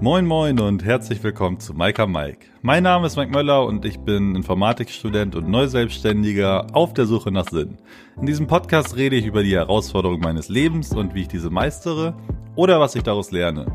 [0.00, 2.46] Moin Moin und herzlich willkommen zu Mike Mike.
[2.62, 7.48] Mein Name ist Mike Möller und ich bin Informatikstudent und Neuselbstständiger auf der Suche nach
[7.48, 7.78] Sinn.
[8.16, 12.14] In diesem Podcast rede ich über die Herausforderungen meines Lebens und wie ich diese meistere
[12.54, 13.66] oder was ich daraus lerne.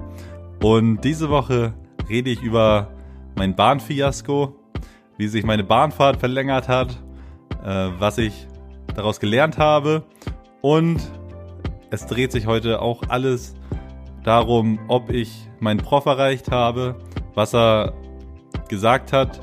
[0.62, 1.74] Und diese Woche
[2.08, 2.88] rede ich über
[3.36, 4.56] mein Bahnfiasko,
[5.18, 7.04] wie sich meine Bahnfahrt verlängert hat,
[7.66, 8.48] äh, was ich
[8.96, 10.06] daraus gelernt habe
[10.62, 11.02] und
[11.90, 13.56] es dreht sich heute auch alles
[14.24, 16.96] darum, ob ich meinen Prof erreicht habe,
[17.34, 17.94] was er
[18.70, 19.42] gesagt hat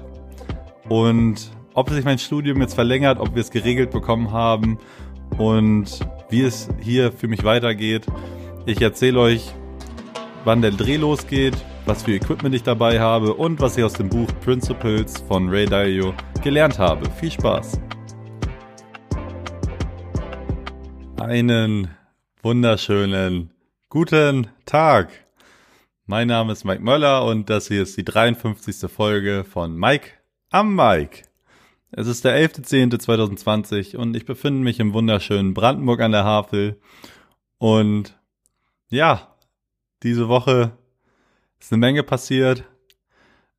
[0.88, 4.78] und ob sich mein Studium jetzt verlängert, ob wir es geregelt bekommen haben
[5.38, 8.06] und wie es hier für mich weitergeht.
[8.66, 9.54] Ich erzähle euch,
[10.44, 11.56] wann der Dreh losgeht,
[11.86, 15.66] was für Equipment ich dabei habe und was ich aus dem Buch Principles von Ray
[15.66, 17.08] Dalio gelernt habe.
[17.18, 17.80] Viel Spaß!
[21.18, 21.88] Einen
[22.42, 23.50] wunderschönen
[23.88, 25.29] guten Tag!
[26.10, 28.90] Mein Name ist Mike Möller und das hier ist die 53.
[28.90, 30.08] Folge von Mike
[30.50, 31.22] am Mike.
[31.92, 36.80] Es ist der 11.10.2020 und ich befinde mich im wunderschönen Brandenburg an der Havel.
[37.58, 38.18] Und
[38.88, 39.36] ja,
[40.02, 40.72] diese Woche
[41.60, 42.64] ist eine Menge passiert.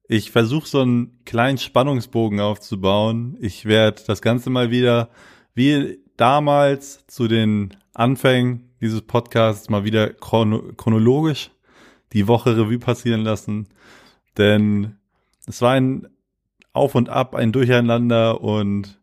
[0.10, 3.38] Ich versuche so einen kleinen Spannungsbogen aufzubauen.
[3.40, 5.10] Ich werde das Ganze mal wieder
[5.54, 11.50] wie damals zu den Anfängen dieses Podcasts mal wieder chrono chronologisch
[12.14, 13.67] die Woche Revue passieren lassen.
[14.38, 14.98] Denn
[15.48, 16.08] es war ein
[16.73, 19.00] Auf und Ab, ein Durcheinander und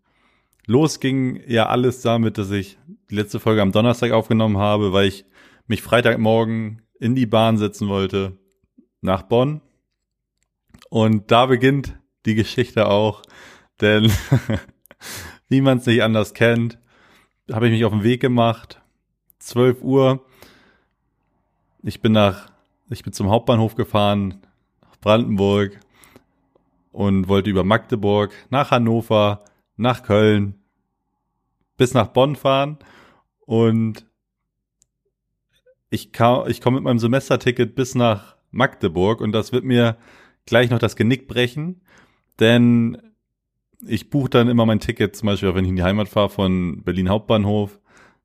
[0.67, 2.79] los ging ja alles damit, dass ich
[3.11, 5.25] die letzte Folge am Donnerstag aufgenommen habe, weil ich
[5.67, 8.39] mich Freitagmorgen in die Bahn setzen wollte
[9.01, 9.61] nach Bonn.
[10.91, 13.23] Und da beginnt die Geschichte auch,
[13.81, 14.11] denn
[15.49, 16.79] wie man es nicht anders kennt,
[17.51, 18.81] habe ich mich auf den Weg gemacht.
[19.39, 20.25] 12 Uhr.
[21.83, 22.51] Ich bin nach
[22.91, 24.41] ich bin zum Hauptbahnhof gefahren,
[24.83, 25.79] nach Brandenburg
[26.93, 29.45] und wollte über Magdeburg nach Hannover,
[29.77, 30.55] nach Köln,
[31.77, 32.79] bis nach Bonn fahren
[33.47, 34.07] und
[35.91, 36.11] ich,
[36.49, 39.97] ich komme mit meinem Semesterticket bis nach Magdeburg und das wird mir
[40.47, 41.83] gleich noch das Genick brechen,
[42.41, 42.99] denn
[43.87, 46.83] ich buche dann immer mein Ticket, zum Beispiel, wenn ich in die Heimat fahre, von
[46.83, 47.79] Berlin Hauptbahnhof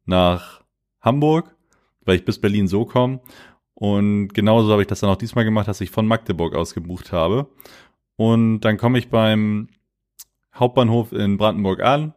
[0.06, 0.64] nach
[1.02, 1.56] Hamburg,
[2.06, 3.22] weil ich bis Berlin so komme.
[3.76, 7.12] Und genauso habe ich das dann auch diesmal gemacht, dass ich von Magdeburg aus gebucht
[7.12, 7.48] habe.
[8.16, 9.68] Und dann komme ich beim
[10.54, 12.14] Hauptbahnhof in Brandenburg an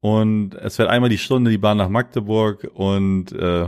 [0.00, 3.66] und es fährt einmal die Stunde die Bahn nach Magdeburg und äh,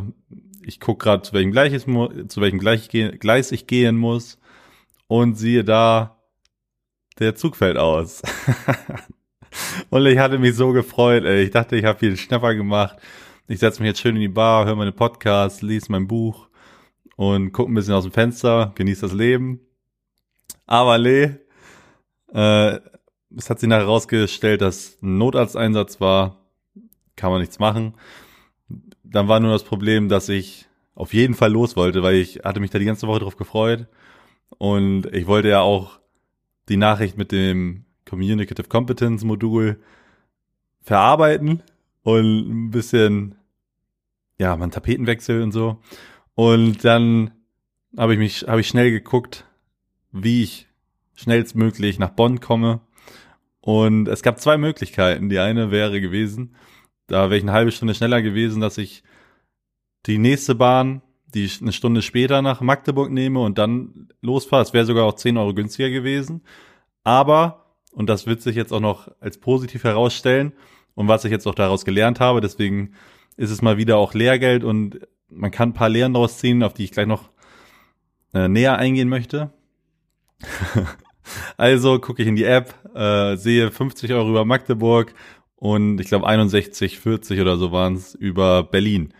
[0.62, 4.38] ich gucke gerade, zu welchem Gleis ich, zu welchem Gleis ich, Gleis ich gehen muss
[5.08, 6.18] und siehe da,
[7.18, 8.22] der Zug fällt aus.
[9.90, 11.42] und ich hatte mich so gefreut, ey.
[11.42, 12.98] Ich dachte, ich habe einen Schnapper gemacht.
[13.48, 16.49] Ich setze mich jetzt schön in die Bar, höre meine Podcasts, lese mein Buch
[17.20, 19.60] und gucke ein bisschen aus dem Fenster, genieße das Leben.
[20.66, 21.34] Aber nee,
[22.32, 22.80] äh,
[23.36, 26.38] es hat sich nachher herausgestellt, dass ein Notarzteinsatz war.
[27.16, 27.92] Kann man nichts machen.
[29.04, 32.58] Dann war nur das Problem, dass ich auf jeden Fall los wollte, weil ich hatte
[32.58, 33.86] mich da die ganze Woche drauf gefreut.
[34.56, 36.00] Und ich wollte ja auch
[36.70, 39.78] die Nachricht mit dem Communicative Competence Modul
[40.80, 41.62] verarbeiten
[42.02, 43.34] und ein bisschen,
[44.38, 45.82] ja, man Tapetenwechsel und so.
[46.34, 47.32] Und dann
[47.96, 49.44] habe ich mich, habe ich schnell geguckt,
[50.12, 50.68] wie ich
[51.14, 52.80] schnellstmöglich nach Bonn komme.
[53.60, 55.28] Und es gab zwei Möglichkeiten.
[55.28, 56.54] Die eine wäre gewesen,
[57.06, 59.02] da wäre ich eine halbe Stunde schneller gewesen, dass ich
[60.06, 61.02] die nächste Bahn,
[61.34, 64.62] die eine Stunde später nach Magdeburg nehme und dann losfahre.
[64.62, 66.42] Es wäre sogar auch 10 Euro günstiger gewesen.
[67.04, 70.52] Aber, und das wird sich jetzt auch noch als positiv herausstellen
[70.94, 72.92] und was ich jetzt auch daraus gelernt habe, deswegen
[73.36, 76.74] ist es mal wieder auch Lehrgeld und man kann ein paar Lehren daraus ziehen, auf
[76.74, 77.30] die ich gleich noch
[78.34, 79.52] äh, näher eingehen möchte.
[81.56, 85.14] also gucke ich in die App, äh, sehe 50 Euro über Magdeburg
[85.56, 89.12] und ich glaube 61, 40 oder so waren es über Berlin.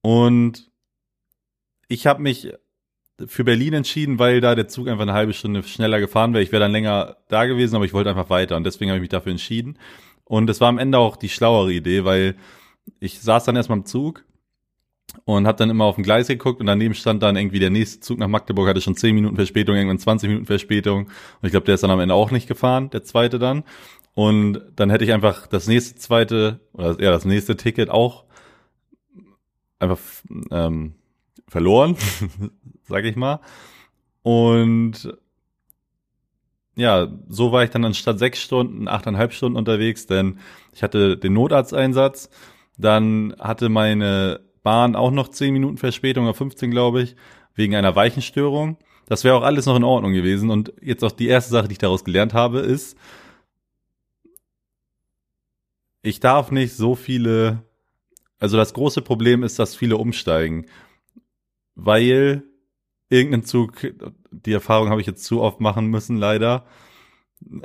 [0.00, 0.70] Und
[1.88, 2.52] ich habe mich
[3.26, 6.42] für Berlin entschieden, weil da der Zug einfach eine halbe Stunde schneller gefahren wäre.
[6.42, 9.02] Ich wäre dann länger da gewesen, aber ich wollte einfach weiter und deswegen habe ich
[9.02, 9.78] mich dafür entschieden.
[10.24, 12.36] Und es war am Ende auch die schlauere Idee, weil
[13.00, 14.24] ich saß dann erstmal im Zug
[15.24, 18.00] und habe dann immer auf dem Gleis geguckt und daneben stand dann irgendwie der nächste
[18.00, 21.66] Zug nach Magdeburg, hatte schon 10 Minuten Verspätung, irgendwann 20 Minuten Verspätung und ich glaube,
[21.66, 23.64] der ist dann am Ende auch nicht gefahren, der zweite dann.
[24.14, 28.24] Und dann hätte ich einfach das nächste zweite, oder ja, das nächste Ticket auch
[29.78, 29.98] einfach
[30.50, 30.94] ähm,
[31.48, 31.96] verloren,
[32.82, 33.40] sag ich mal.
[34.22, 35.16] Und
[36.74, 40.38] ja, so war ich dann anstatt sechs Stunden, achteinhalb Stunden unterwegs, denn
[40.74, 42.30] ich hatte den Notarzteinsatz,
[42.78, 47.16] dann hatte meine Bahn auch noch 10 Minuten Verspätung oder 15, glaube ich,
[47.54, 48.78] wegen einer Weichenstörung.
[49.06, 50.50] Das wäre auch alles noch in Ordnung gewesen.
[50.50, 52.96] Und jetzt auch die erste Sache, die ich daraus gelernt habe, ist,
[56.02, 57.62] ich darf nicht so viele,
[58.38, 60.66] also das große Problem ist, dass viele umsteigen,
[61.74, 62.42] weil
[63.08, 63.92] irgendein Zug,
[64.30, 66.66] die Erfahrung habe ich jetzt zu oft machen müssen, leider,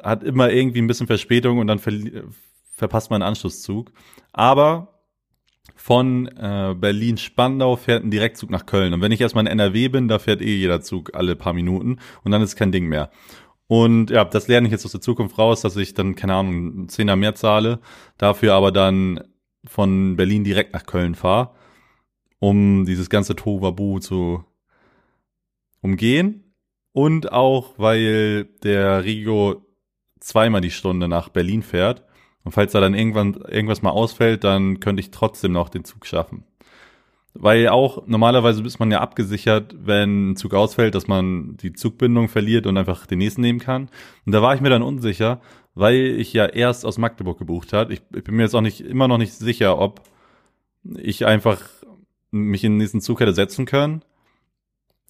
[0.04, 1.94] hat immer irgendwie ein bisschen Verspätung und dann ver
[2.76, 3.92] verpasst man einen Anschlusszug.
[4.34, 4.97] Aber
[5.78, 8.94] von äh, Berlin-Spandau fährt ein Direktzug nach Köln.
[8.94, 12.00] Und wenn ich erstmal in NRW bin, da fährt eh jeder Zug alle paar Minuten
[12.24, 13.10] und dann ist kein Ding mehr.
[13.68, 16.56] Und ja, das lerne ich jetzt aus der Zukunft raus, dass ich dann, keine Ahnung,
[16.56, 17.80] einen Zehner mehr zahle,
[18.18, 19.24] dafür aber dann
[19.66, 21.52] von Berlin direkt nach Köln fahre,
[22.40, 24.44] um dieses ganze Tohuwabu zu
[25.82, 26.44] umgehen.
[26.92, 29.66] Und auch, weil der Rigo
[30.20, 32.04] zweimal die Stunde nach Berlin fährt.
[32.48, 36.06] Und falls da dann irgendwann irgendwas mal ausfällt, dann könnte ich trotzdem noch den Zug
[36.06, 36.46] schaffen.
[37.34, 42.30] Weil auch normalerweise ist man ja abgesichert, wenn ein Zug ausfällt, dass man die Zugbindung
[42.30, 43.90] verliert und einfach den nächsten nehmen kann.
[44.26, 45.42] Und da war ich mir dann unsicher,
[45.76, 47.92] weil ich ja erst aus Magdeburg gebucht hat.
[47.92, 50.04] Ich, ich bin mir jetzt auch nicht immer noch nicht sicher, ob
[50.96, 51.62] ich einfach
[52.32, 54.04] mich in den nächsten Zug hätte setzen können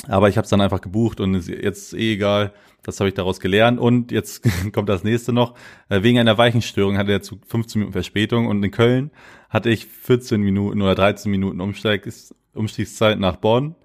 [0.05, 2.53] aber ich habe es dann einfach gebucht und ist jetzt eh egal.
[2.83, 3.79] Das habe ich daraus gelernt.
[3.79, 5.55] Und jetzt kommt das nächste noch.
[5.89, 9.11] Äh, wegen einer Weichenstörung hatte der Zug 15 Minuten Verspätung und in Köln
[9.49, 12.07] hatte ich 14 Minuten oder 13 Minuten Umsteig
[12.53, 13.75] Umstiegszeit nach Bonn.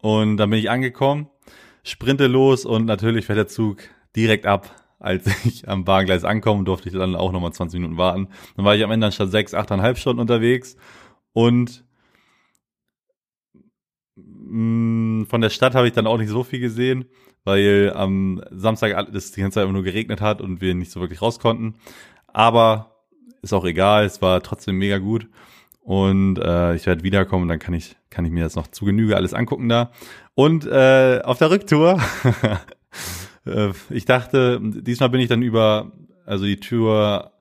[0.00, 1.28] Und dann bin ich angekommen,
[1.84, 3.78] sprinte los und natürlich fährt der Zug
[4.16, 4.74] direkt ab.
[4.98, 8.28] Als ich am Bahngleis ankomme, durfte ich dann auch nochmal 20 Minuten warten.
[8.56, 10.76] Dann war ich am Ende anstatt sechs, achteinhalb Stunden unterwegs
[11.32, 11.84] und
[14.52, 17.06] mh, mm, von der Stadt habe ich dann auch nicht so viel gesehen,
[17.44, 21.00] weil am Samstag es die ganze Zeit immer nur geregnet hat und wir nicht so
[21.00, 21.74] wirklich raus konnten.
[22.28, 22.92] Aber
[23.42, 25.28] ist auch egal, es war trotzdem mega gut.
[25.80, 29.16] Und äh, ich werde wiederkommen, dann kann ich, kann ich mir das noch zu Genüge
[29.16, 29.90] alles angucken da.
[30.34, 32.00] Und äh, auf der Rücktour,
[33.46, 35.90] äh, ich dachte, diesmal bin ich dann über,
[36.24, 37.32] also die Tour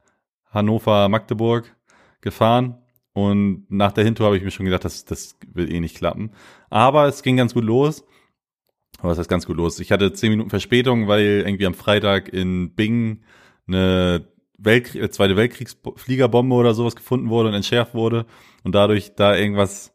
[0.50, 1.76] Hannover-Magdeburg
[2.22, 2.81] gefahren
[3.14, 6.32] und nach der Hintour habe ich mir schon gedacht, das, das will eh nicht klappen.
[6.70, 8.06] Aber es ging ganz gut los.
[9.00, 9.80] Aber was heißt ganz gut los?
[9.80, 13.22] Ich hatte zehn Minuten Verspätung, weil irgendwie am Freitag in Bing
[13.68, 14.28] eine
[14.58, 18.26] Weltkrieg, äh, Zweite Weltkriegsfliegerbombe oder sowas gefunden wurde und entschärft wurde
[18.64, 19.94] und dadurch da irgendwas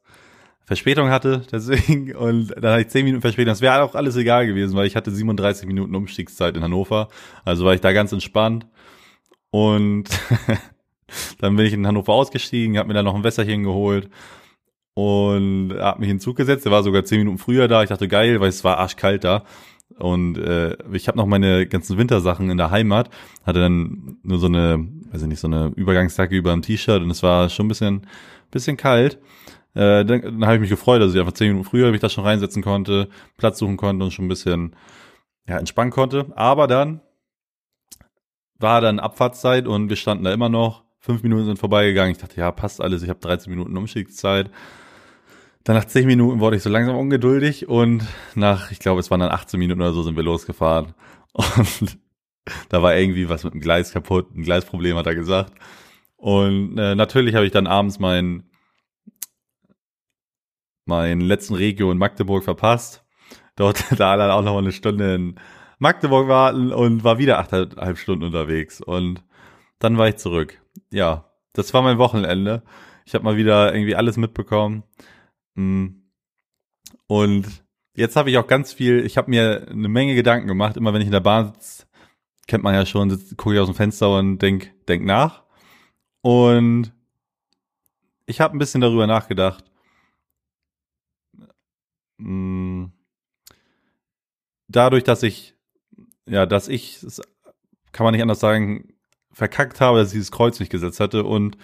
[0.64, 2.14] Verspätung hatte, deswegen.
[2.14, 3.52] Und dann hatte ich zehn Minuten Verspätung.
[3.52, 7.08] Das wäre auch alles egal gewesen, weil ich hatte 37 Minuten Umstiegszeit in Hannover.
[7.44, 8.66] Also war ich da ganz entspannt.
[9.50, 10.08] Und
[11.38, 14.10] Dann bin ich in Hannover ausgestiegen, habe mir dann noch ein Wässerchen geholt
[14.94, 16.64] und habe mich in den Zug gesetzt.
[16.64, 17.82] Der war sogar zehn Minuten früher da.
[17.82, 19.44] Ich dachte, geil, weil es war arschkalt da.
[19.98, 23.10] Und äh, ich habe noch meine ganzen Wintersachen in der Heimat,
[23.44, 27.10] hatte dann nur so eine, weiß ich nicht, so eine Übergangsjacke über ein T-Shirt und
[27.10, 28.06] es war schon ein bisschen,
[28.50, 29.18] bisschen kalt.
[29.74, 32.08] Äh, dann dann habe ich mich gefreut, dass ich einfach zehn Minuten früher mich da
[32.08, 34.74] schon reinsetzen konnte, Platz suchen konnte und schon ein bisschen
[35.46, 36.26] ja, entspannen konnte.
[36.34, 37.00] Aber dann
[38.58, 42.10] war dann Abfahrtszeit und wir standen da immer noch Fünf Minuten sind vorbeigegangen.
[42.10, 43.00] Ich dachte, ja, passt alles.
[43.04, 44.50] Ich habe 13 Minuten Umstiegszeit.
[45.62, 48.04] Dann nach 10 Minuten wurde ich so langsam ungeduldig und
[48.34, 50.94] nach, ich glaube, es waren dann 18 Minuten oder so, sind wir losgefahren.
[51.32, 51.98] Und
[52.70, 55.52] da war irgendwie was mit dem Gleis kaputt, ein Gleisproblem hat er gesagt.
[56.16, 58.50] Und äh, natürlich habe ich dann abends meinen
[60.86, 63.04] meinen letzten Regio in Magdeburg verpasst.
[63.54, 65.40] Dort da dann auch noch eine Stunde in
[65.78, 68.80] Magdeburg warten und war wieder achteinhalb Stunden unterwegs.
[68.80, 69.22] Und
[69.78, 70.60] dann war ich zurück.
[70.90, 72.62] Ja, das war mein Wochenende.
[73.04, 74.82] Ich habe mal wieder irgendwie alles mitbekommen.
[75.54, 75.86] Mm.
[77.06, 77.46] Und
[77.94, 80.76] jetzt habe ich auch ganz viel, ich habe mir eine Menge Gedanken gemacht.
[80.76, 81.86] Immer wenn ich in der Bahn sitze,
[82.46, 85.44] kennt man ja schon, gucke ich aus dem Fenster und denk, denk nach.
[86.20, 86.92] Und
[88.26, 89.64] ich habe ein bisschen darüber nachgedacht.
[92.18, 92.86] Mm.
[94.68, 95.54] Dadurch, dass ich,
[96.26, 97.06] ja, dass ich,
[97.92, 98.95] kann man nicht anders sagen,
[99.36, 101.58] verkackt habe, dass ich dieses Kreuz nicht gesetzt hatte und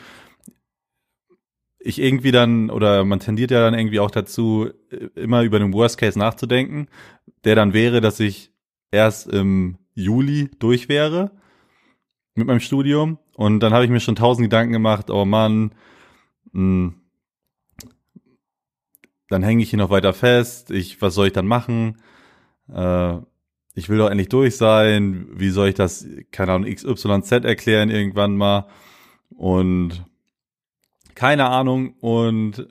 [1.78, 4.68] ich irgendwie dann, oder man tendiert ja dann irgendwie auch dazu,
[5.14, 6.88] immer über den Worst Case nachzudenken,
[7.44, 8.52] der dann wäre, dass ich
[8.90, 11.30] erst im Juli durch wäre
[12.34, 15.74] mit meinem Studium und dann habe ich mir schon tausend Gedanken gemacht, oh Mann,
[16.52, 16.94] mh, hm,
[19.30, 22.02] dann hänge ich hier noch weiter fest, ich, was soll ich dann machen?
[22.68, 23.16] Äh,
[23.74, 28.36] ich will doch endlich durch sein, wie soll ich das, keine Ahnung, XYZ erklären irgendwann
[28.36, 28.66] mal
[29.30, 30.04] und
[31.14, 32.68] keine Ahnung und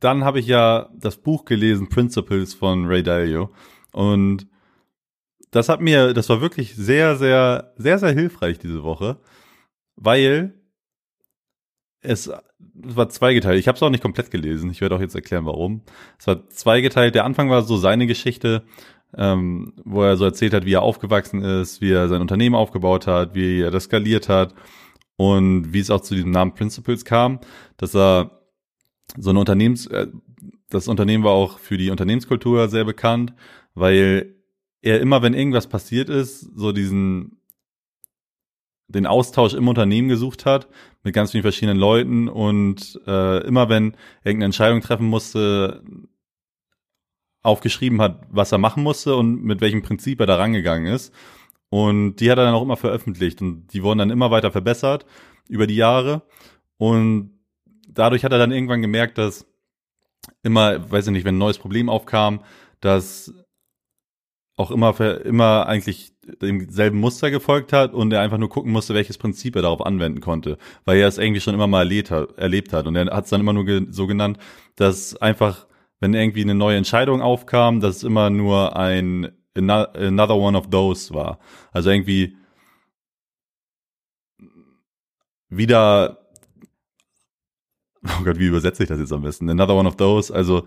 [0.00, 3.50] dann habe ich ja das Buch gelesen, Principles von Ray Dalio
[3.92, 4.46] und
[5.50, 9.18] das hat mir, das war wirklich sehr, sehr, sehr, sehr hilfreich diese Woche,
[9.96, 10.54] weil
[12.00, 12.30] es
[12.74, 13.58] war zweigeteilt.
[13.58, 14.70] Ich habe es auch nicht komplett gelesen.
[14.70, 15.82] Ich werde auch jetzt erklären, warum.
[16.18, 17.14] Es war zweigeteilt.
[17.14, 18.64] Der Anfang war so seine Geschichte,
[19.16, 23.06] ähm, wo er so erzählt hat, wie er aufgewachsen ist, wie er sein Unternehmen aufgebaut
[23.06, 24.54] hat, wie er das skaliert hat
[25.16, 27.40] und wie es auch zu diesem Namen Principles kam,
[27.76, 28.42] dass er
[29.16, 30.08] so ein Unternehmens, äh,
[30.70, 33.32] das Unternehmen war auch für die Unternehmenskultur sehr bekannt,
[33.74, 34.34] weil
[34.82, 37.38] er immer, wenn irgendwas passiert ist, so diesen
[38.88, 40.66] den Austausch im Unternehmen gesucht hat
[41.02, 45.82] mit ganz vielen verschiedenen Leuten und äh, immer wenn irgendeine Entscheidung treffen musste,
[47.48, 51.12] aufgeschrieben hat, was er machen musste und mit welchem Prinzip er da rangegangen ist.
[51.70, 55.04] Und die hat er dann auch immer veröffentlicht und die wurden dann immer weiter verbessert
[55.48, 56.22] über die Jahre.
[56.76, 57.38] Und
[57.88, 59.46] dadurch hat er dann irgendwann gemerkt, dass
[60.42, 62.42] immer, weiß ich nicht, wenn ein neues Problem aufkam,
[62.80, 63.34] dass
[64.56, 66.12] auch immer, für, immer eigentlich
[66.42, 70.20] demselben Muster gefolgt hat und er einfach nur gucken musste, welches Prinzip er darauf anwenden
[70.20, 72.36] konnte, weil er es irgendwie schon immer mal erlebt hat.
[72.36, 72.86] Erlebt hat.
[72.86, 74.38] Und er hat es dann immer nur so genannt,
[74.74, 75.67] dass einfach,
[76.00, 81.12] wenn irgendwie eine neue Entscheidung aufkam, dass es immer nur ein another one of those
[81.12, 81.38] war.
[81.72, 82.36] Also irgendwie
[85.48, 86.28] wieder,
[88.04, 89.48] oh Gott, wie übersetze ich das jetzt am besten?
[89.50, 90.66] Another one of those, also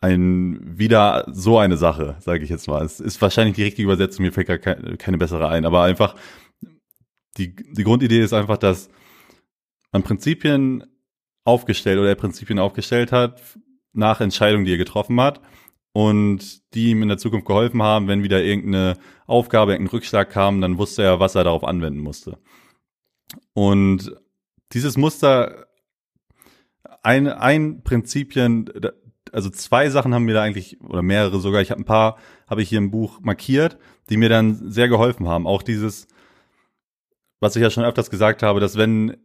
[0.00, 2.84] ein wieder so eine Sache, sage ich jetzt mal.
[2.84, 6.16] Es ist wahrscheinlich die richtige Übersetzung, mir fällt gar keine, bessere ein, aber einfach
[7.36, 8.88] die, die Grundidee ist einfach, dass
[9.92, 10.84] man Prinzipien
[11.44, 13.42] aufgestellt oder er Prinzipien aufgestellt hat
[13.92, 15.40] nach Entscheidungen, die er getroffen hat
[15.92, 20.60] und die ihm in der Zukunft geholfen haben, wenn wieder irgendeine Aufgabe, irgendein Rückschlag kam,
[20.60, 22.38] dann wusste er, was er darauf anwenden musste.
[23.52, 24.14] Und
[24.72, 25.66] dieses Muster,
[27.02, 28.70] ein, ein Prinzipien,
[29.32, 32.18] also zwei Sachen haben mir da eigentlich, oder mehrere sogar, ich habe ein paar,
[32.48, 33.78] habe ich hier im Buch markiert,
[34.08, 35.46] die mir dann sehr geholfen haben.
[35.46, 36.08] Auch dieses,
[37.40, 39.16] was ich ja schon öfters gesagt habe, dass wenn,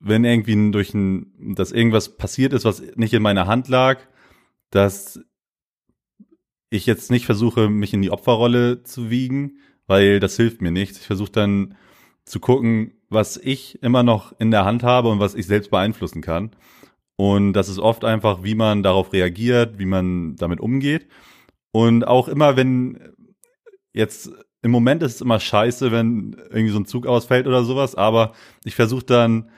[0.00, 4.00] wenn irgendwie durch ein, dass irgendwas passiert ist, was nicht in meiner Hand lag,
[4.70, 5.20] dass
[6.70, 10.98] ich jetzt nicht versuche, mich in die Opferrolle zu wiegen, weil das hilft mir nichts.
[10.98, 11.76] Ich versuche dann
[12.24, 16.22] zu gucken, was ich immer noch in der Hand habe und was ich selbst beeinflussen
[16.22, 16.50] kann.
[17.16, 21.08] Und das ist oft einfach, wie man darauf reagiert, wie man damit umgeht.
[21.72, 22.98] Und auch immer, wenn
[23.94, 24.30] jetzt
[24.62, 28.32] im Moment ist es immer scheiße, wenn irgendwie so ein Zug ausfällt oder sowas, aber
[28.64, 29.50] ich versuche dann,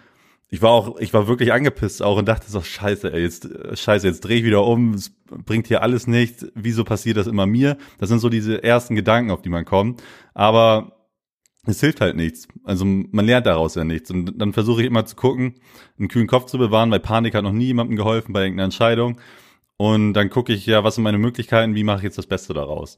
[0.51, 4.07] ich war auch, ich war wirklich angepisst auch und dachte so, scheiße, ey, jetzt, scheiße,
[4.07, 7.77] jetzt dreh ich wieder um, es bringt hier alles nichts, wieso passiert das immer mir?
[7.99, 10.03] Das sind so diese ersten Gedanken, auf die man kommt.
[10.33, 10.93] Aber
[11.67, 12.49] es hilft halt nichts.
[12.65, 14.11] Also man lernt daraus ja nichts.
[14.11, 15.57] Und dann versuche ich immer zu gucken,
[15.99, 19.19] einen kühlen Kopf zu bewahren, weil Panik hat noch nie jemandem geholfen bei irgendeiner Entscheidung.
[19.77, 22.55] Und dann gucke ich, ja, was sind meine Möglichkeiten, wie mache ich jetzt das Beste
[22.55, 22.97] daraus?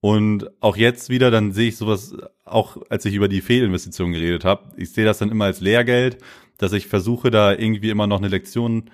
[0.00, 4.44] Und auch jetzt wieder, dann sehe ich sowas, auch als ich über die Fehlinvestition geredet
[4.44, 6.18] habe, ich sehe das dann immer als Lehrgeld,
[6.62, 8.90] dass ich versuche, da irgendwie immer noch eine Lektion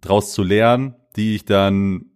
[0.00, 2.12] draus zu lernen, die ich dann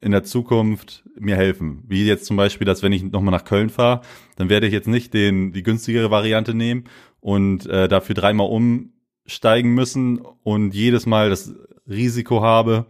[0.00, 1.84] in der Zukunft mir helfen.
[1.86, 4.00] Wie jetzt zum Beispiel, dass wenn ich nochmal nach Köln fahre,
[4.36, 6.84] dann werde ich jetzt nicht den, die günstigere Variante nehmen
[7.20, 11.54] und äh, dafür dreimal umsteigen müssen und jedes Mal das
[11.86, 12.86] Risiko habe,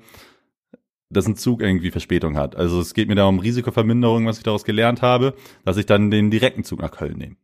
[1.10, 2.56] dass ein Zug irgendwie Verspätung hat.
[2.56, 6.10] Also es geht mir da um Risikoverminderung, was ich daraus gelernt habe, dass ich dann
[6.10, 7.36] den direkten Zug nach Köln nehme.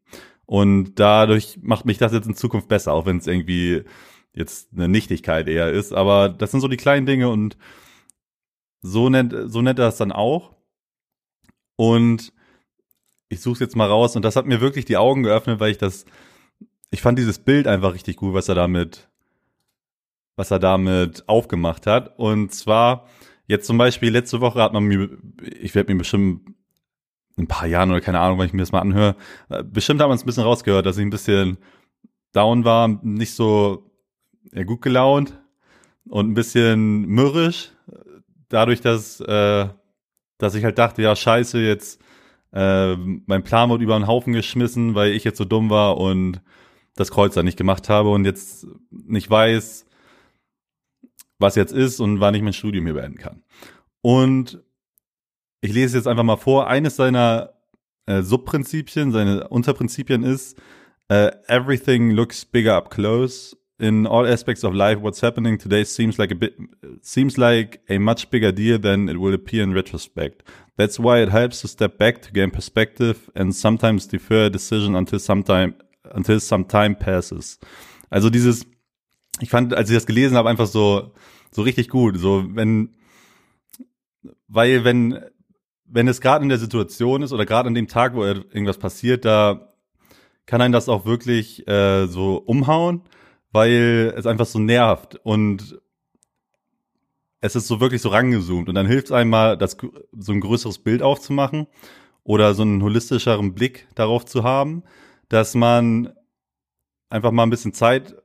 [0.46, 3.84] Und dadurch macht mich das jetzt in Zukunft besser, auch wenn es irgendwie
[4.34, 5.92] jetzt eine Nichtigkeit eher ist.
[5.92, 7.56] Aber das sind so die kleinen Dinge und
[8.82, 10.54] so nennt, so nennt er es dann auch.
[11.76, 12.32] Und
[13.28, 14.16] ich suche es jetzt mal raus.
[14.16, 16.04] Und das hat mir wirklich die Augen geöffnet, weil ich das,
[16.90, 19.08] ich fand dieses Bild einfach richtig gut, was er damit,
[20.36, 22.18] was er damit aufgemacht hat.
[22.18, 23.06] Und zwar,
[23.46, 25.08] jetzt zum Beispiel, letzte Woche hat man mir,
[25.42, 26.54] ich werde mir bestimmt
[27.36, 29.16] ein paar Jahren oder keine Ahnung, wenn ich mir das mal anhöre,
[29.48, 31.58] äh, bestimmt haben wir es ein bisschen rausgehört, dass ich ein bisschen
[32.32, 33.90] down war, nicht so
[34.52, 35.40] ja, gut gelaunt
[36.08, 37.74] und ein bisschen mürrisch
[38.54, 39.68] dadurch, dass, äh,
[40.38, 42.00] dass ich halt dachte, ja, scheiße, jetzt
[42.52, 46.40] äh, mein Plan wurde über den Haufen geschmissen, weil ich jetzt so dumm war und
[46.94, 49.86] das Kreuz da nicht gemacht habe und jetzt nicht weiß,
[51.38, 53.42] was jetzt ist und wann ich mein Studium hier beenden kann.
[54.00, 54.62] Und
[55.64, 57.54] ich lese jetzt einfach mal vor, eines seiner
[58.04, 60.59] äh, Subprinzipien, seine Unterprinzipien ist,
[61.11, 66.18] uh, everything looks bigger up close in all aspects of life, what's happening today seems
[66.18, 66.54] like a bit
[67.00, 70.42] seems like a much bigger deal than it will appear in retrospect.
[70.76, 74.94] That's why it helps to step back to gain perspective and sometimes defer a decision
[74.94, 75.76] until some time
[76.12, 77.59] until some time passes.
[78.11, 78.66] Also dieses,
[79.40, 81.12] ich fand, als ich das gelesen habe, einfach so
[81.52, 82.18] so richtig gut.
[82.18, 82.90] So wenn,
[84.47, 85.18] weil wenn
[85.94, 89.24] wenn es gerade in der Situation ist oder gerade an dem Tag, wo irgendwas passiert,
[89.24, 89.72] da
[90.46, 93.02] kann einen das auch wirklich äh, so umhauen
[93.54, 95.80] weil es einfach so nervt und
[97.40, 99.76] es ist so wirklich so rangezoomt und dann hilft es einmal, das,
[100.10, 101.68] so ein größeres Bild aufzumachen
[102.24, 104.82] oder so einen holistischeren Blick darauf zu haben,
[105.28, 106.12] dass man
[107.10, 108.16] einfach mal ein bisschen Zeit,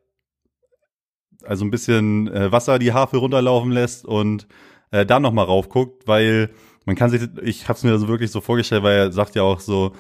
[1.44, 4.48] also ein bisschen äh, Wasser die Hafe runterlaufen lässt und
[4.90, 6.50] äh, dann nochmal raufguckt, weil
[6.86, 9.44] man kann sich, ich habe es mir so wirklich so vorgestellt, weil er sagt ja
[9.44, 9.94] auch so,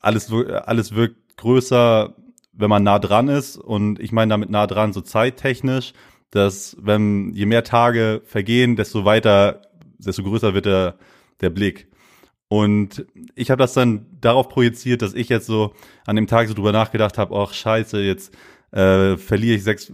[0.00, 2.14] alles, alles wirkt größer,
[2.52, 5.92] wenn man nah dran ist und ich meine damit nah dran so zeittechnisch,
[6.30, 9.62] dass wenn je mehr Tage vergehen, desto weiter,
[9.98, 10.96] desto größer wird der,
[11.40, 11.88] der Blick.
[12.48, 15.74] Und ich habe das dann darauf projiziert, dass ich jetzt so
[16.06, 18.34] an dem Tag so drüber nachgedacht habe, ach scheiße, jetzt
[18.70, 19.92] äh, verliere ich sechs,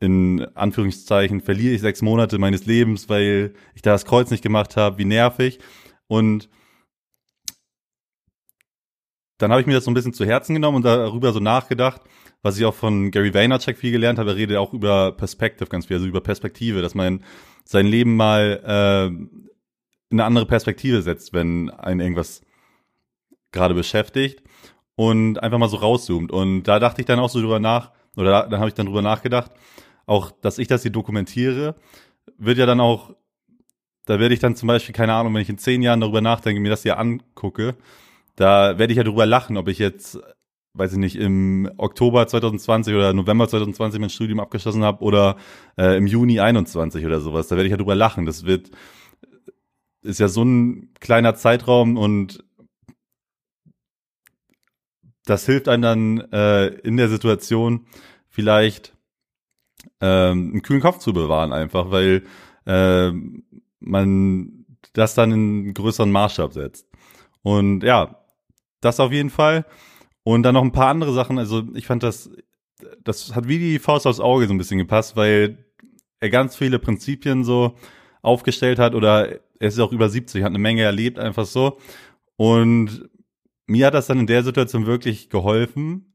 [0.00, 4.76] in Anführungszeichen, verliere ich sechs Monate meines Lebens, weil ich da das Kreuz nicht gemacht
[4.76, 5.58] habe, wie nervig.
[6.06, 6.48] Und
[9.38, 12.02] dann habe ich mir das so ein bisschen zu Herzen genommen und darüber so nachgedacht,
[12.42, 14.30] was ich auch von Gary Vaynerchuk viel gelernt habe.
[14.30, 17.24] Er redet auch über Perspective ganz viel, also über Perspektive, dass man
[17.64, 19.50] sein Leben mal äh, in
[20.10, 22.42] eine andere Perspektive setzt, wenn einen irgendwas
[23.52, 24.42] gerade beschäftigt
[24.96, 26.32] und einfach mal so rauszoomt.
[26.32, 28.86] Und da dachte ich dann auch so drüber nach, oder da, dann habe ich dann
[28.86, 29.52] drüber nachgedacht,
[30.08, 31.74] auch, dass ich das hier dokumentiere,
[32.38, 33.14] wird ja dann auch,
[34.06, 36.60] da werde ich dann zum Beispiel, keine Ahnung, wenn ich in zehn Jahren darüber nachdenke,
[36.60, 37.76] mir das hier angucke,
[38.36, 40.18] da werde ich ja drüber lachen, ob ich jetzt,
[40.74, 45.36] weiß ich nicht, im Oktober 2020 oder November 2020 mein Studium abgeschlossen habe oder
[45.76, 47.48] äh, im Juni 21 oder sowas.
[47.48, 48.24] Da werde ich ja drüber lachen.
[48.26, 48.70] Das wird,
[50.02, 52.44] ist ja so ein kleiner Zeitraum und
[55.24, 57.86] das hilft einem dann äh, in der Situation
[58.28, 58.97] vielleicht
[60.00, 62.24] ähm, einen kühlen Kopf zu bewahren einfach, weil
[62.66, 63.12] äh,
[63.80, 66.86] man das dann in größeren Maßstab setzt.
[67.42, 68.24] Und ja,
[68.80, 69.64] das auf jeden Fall.
[70.22, 71.38] Und dann noch ein paar andere Sachen.
[71.38, 72.30] Also ich fand das,
[73.02, 75.64] das hat wie die Faust aufs Auge so ein bisschen gepasst, weil
[76.20, 77.74] er ganz viele Prinzipien so
[78.22, 81.78] aufgestellt hat oder er ist auch über 70, hat eine Menge erlebt, einfach so.
[82.36, 83.08] Und
[83.66, 86.12] mir hat das dann in der Situation wirklich geholfen.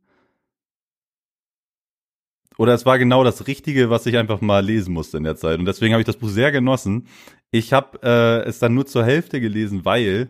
[2.57, 5.59] Oder es war genau das Richtige, was ich einfach mal lesen musste in der Zeit.
[5.59, 7.07] Und deswegen habe ich das Buch sehr genossen.
[7.51, 10.29] Ich habe äh, es dann nur zur Hälfte gelesen, weil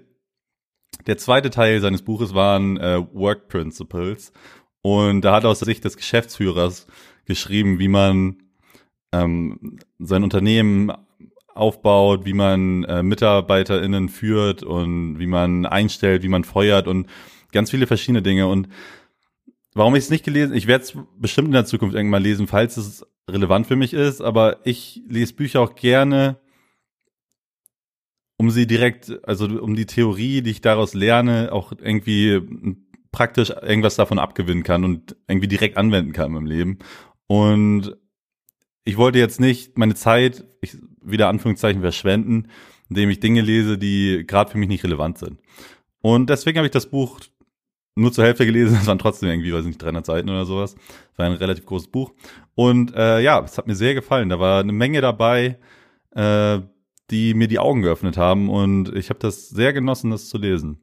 [1.07, 4.31] der zweite Teil seines Buches waren äh, Work Principles.
[4.81, 6.87] Und da hat er aus der Sicht des Geschäftsführers
[7.25, 8.37] geschrieben, wie man
[9.11, 10.91] ähm, sein Unternehmen
[11.53, 17.07] aufbaut, wie man äh, MitarbeiterInnen führt und wie man einstellt, wie man feuert und
[17.51, 18.47] ganz viele verschiedene Dinge.
[18.47, 18.67] Und
[19.73, 22.77] warum ich es nicht gelesen, ich werde es bestimmt in der Zukunft irgendwann lesen, falls
[22.77, 26.37] es relevant für mich ist, aber ich lese Bücher auch gerne
[28.37, 32.41] um sie direkt, also um die Theorie, die ich daraus lerne, auch irgendwie
[33.11, 36.79] praktisch irgendwas davon abgewinnen kann und irgendwie direkt anwenden kann im Leben.
[37.27, 37.95] Und
[38.83, 42.49] ich wollte jetzt nicht meine Zeit, ich, wieder Anführungszeichen, verschwenden,
[42.89, 45.39] indem ich Dinge lese, die gerade für mich nicht relevant sind.
[46.01, 47.21] Und deswegen habe ich das Buch
[47.95, 48.77] nur zur Hälfte gelesen.
[48.81, 50.75] Es waren trotzdem irgendwie, weiß ich nicht, 300 Seiten oder sowas.
[51.15, 52.11] War ein relativ großes Buch.
[52.55, 54.29] Und äh, ja, es hat mir sehr gefallen.
[54.29, 55.57] Da war eine Menge dabei,
[56.11, 56.59] äh,
[57.09, 60.81] die mir die Augen geöffnet haben und ich habe das sehr genossen, das zu lesen.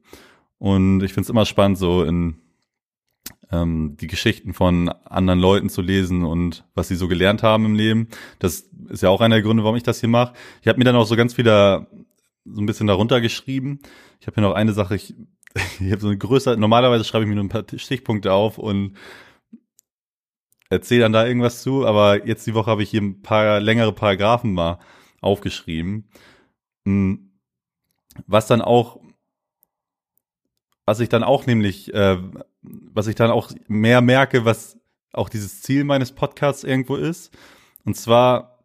[0.59, 2.35] Und ich finde es immer spannend, so in
[3.51, 7.75] ähm, die Geschichten von anderen Leuten zu lesen und was sie so gelernt haben im
[7.75, 8.07] Leben.
[8.39, 10.33] Das ist ja auch einer der Gründe, warum ich das hier mache.
[10.61, 11.87] Ich habe mir dann auch so ganz wieder
[12.45, 13.79] so ein bisschen darunter geschrieben.
[14.19, 15.15] Ich habe hier noch eine Sache, ich,
[15.79, 18.97] ich habe so eine größere, normalerweise schreibe ich mir nur ein paar Stichpunkte auf und
[20.69, 23.91] erzähle dann da irgendwas zu, aber jetzt die Woche habe ich hier ein paar längere
[23.91, 24.79] Paragraphen mal
[25.19, 26.09] aufgeschrieben.
[26.85, 27.31] Hm.
[28.27, 28.99] Was dann auch,
[30.85, 32.17] was ich dann auch nämlich, äh,
[32.61, 34.77] was ich dann auch mehr merke, was
[35.13, 37.35] auch dieses Ziel meines Podcasts irgendwo ist.
[37.83, 38.60] Und zwar,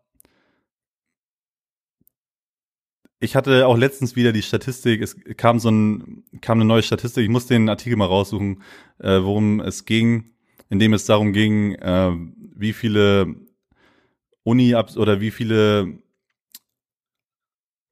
[3.20, 7.24] ich hatte auch letztens wieder die Statistik, es kam so ein, kam eine neue Statistik,
[7.24, 8.62] ich muss den Artikel mal raussuchen,
[8.98, 10.32] äh, worum es ging,
[10.68, 12.12] in dem es darum ging, äh,
[12.54, 13.34] wie viele
[14.42, 15.98] Uni oder wie viele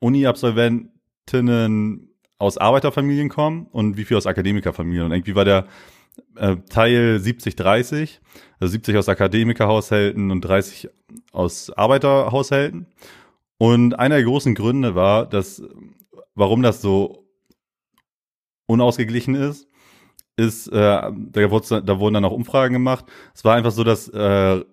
[0.00, 5.06] Uni-Absolventinnen aus Arbeiterfamilien kommen und wie viel aus Akademikerfamilien.
[5.06, 5.66] Und irgendwie war der
[6.36, 8.18] äh, Teil 70-30,
[8.60, 10.90] also 70 aus Akademikerhaushalten und 30
[11.32, 12.86] aus Arbeiterhaushalten.
[13.58, 15.62] Und einer der großen Gründe war, dass,
[16.34, 17.28] warum das so
[18.66, 19.68] unausgeglichen ist,
[20.36, 23.04] ist, äh, da, wurde, da wurden dann auch Umfragen gemacht.
[23.34, 24.64] Es war einfach so, dass äh,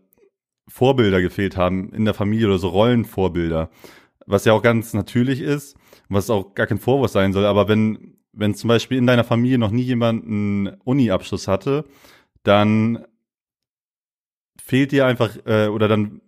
[0.68, 3.70] Vorbilder gefehlt haben in der Familie oder so Rollenvorbilder
[4.26, 5.76] was ja auch ganz natürlich ist,
[6.10, 9.58] was auch gar kein Vorwurf sein soll, aber wenn, wenn zum Beispiel in deiner Familie
[9.58, 11.86] noch nie jemand einen Uni-Abschluss hatte,
[12.44, 13.06] dann
[14.62, 16.22] fehlt dir einfach, äh, oder dann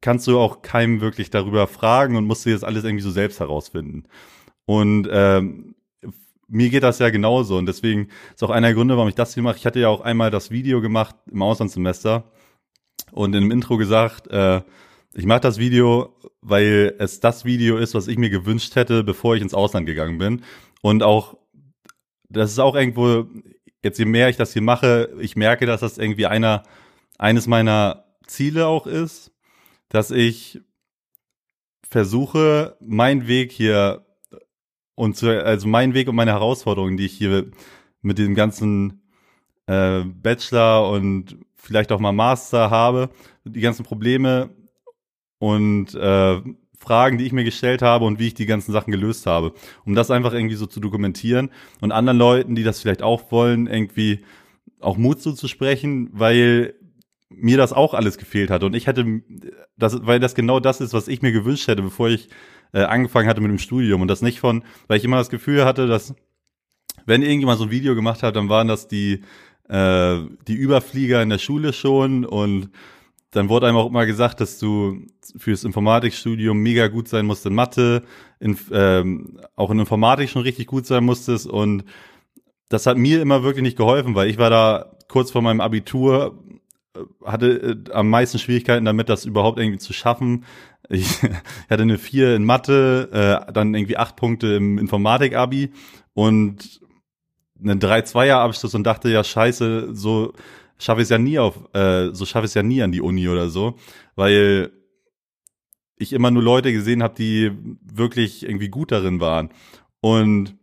[0.00, 3.40] kannst du auch keinem wirklich darüber fragen und musst dir das alles irgendwie so selbst
[3.40, 4.04] herausfinden.
[4.66, 5.74] Und ähm,
[6.48, 9.34] mir geht das ja genauso und deswegen ist auch einer der Gründe, warum ich das
[9.34, 9.56] hier mache.
[9.56, 12.24] Ich hatte ja auch einmal das Video gemacht im Auslandssemester
[13.12, 14.62] und im Intro gesagt, äh,
[15.14, 19.34] ich mache das Video, weil es das Video ist, was ich mir gewünscht hätte, bevor
[19.34, 20.42] ich ins Ausland gegangen bin.
[20.82, 21.36] Und auch,
[22.28, 23.26] das ist auch irgendwo,
[23.82, 26.62] jetzt je mehr ich das hier mache, ich merke, dass das irgendwie einer,
[27.18, 29.29] eines meiner Ziele auch ist,
[29.90, 30.60] dass ich
[31.82, 34.06] versuche, meinen Weg hier
[34.94, 37.50] und zu, also meinen Weg und meine Herausforderungen, die ich hier
[38.00, 39.02] mit dem ganzen
[39.66, 43.10] äh, Bachelor und vielleicht auch mal Master habe,
[43.44, 44.50] die ganzen Probleme
[45.38, 46.40] und äh,
[46.78, 49.52] Fragen, die ich mir gestellt habe und wie ich die ganzen Sachen gelöst habe,
[49.84, 51.50] um das einfach irgendwie so zu dokumentieren
[51.80, 54.24] und anderen Leuten, die das vielleicht auch wollen, irgendwie
[54.80, 56.74] auch Mut zuzusprechen, weil
[57.30, 59.22] mir das auch alles gefehlt hat und ich hätte
[59.76, 62.28] das, weil das genau das ist, was ich mir gewünscht hätte, bevor ich
[62.72, 64.02] äh, angefangen hatte mit dem Studium.
[64.02, 66.14] Und das nicht von, weil ich immer das Gefühl hatte, dass
[67.06, 69.22] wenn irgendjemand so ein Video gemacht hat, dann waren das die
[69.70, 72.24] äh, die Überflieger in der Schule schon.
[72.24, 72.70] Und
[73.30, 77.54] dann wurde einem auch immer gesagt, dass du fürs Informatikstudium mega gut sein musst in
[77.54, 78.02] Mathe,
[78.40, 81.46] in, ähm, auch in Informatik schon richtig gut sein musstest.
[81.46, 81.84] Und
[82.68, 86.42] das hat mir immer wirklich nicht geholfen, weil ich war da kurz vor meinem Abitur,
[87.24, 90.44] hatte äh, am meisten Schwierigkeiten damit, das überhaupt irgendwie zu schaffen.
[90.88, 91.22] Ich
[91.70, 95.72] hatte eine vier in Mathe, äh, dann irgendwie acht Punkte im Informatik-Abi
[96.14, 96.80] und
[97.62, 100.32] einen 3-2er-Abschluss und dachte, ja, scheiße, so
[100.78, 103.02] schaffe ich es ja nie auf, äh, so schaffe ich es ja nie an die
[103.02, 103.76] Uni oder so,
[104.16, 104.72] weil
[105.96, 109.50] ich immer nur Leute gesehen habe, die wirklich irgendwie gut darin waren.
[110.00, 110.56] Und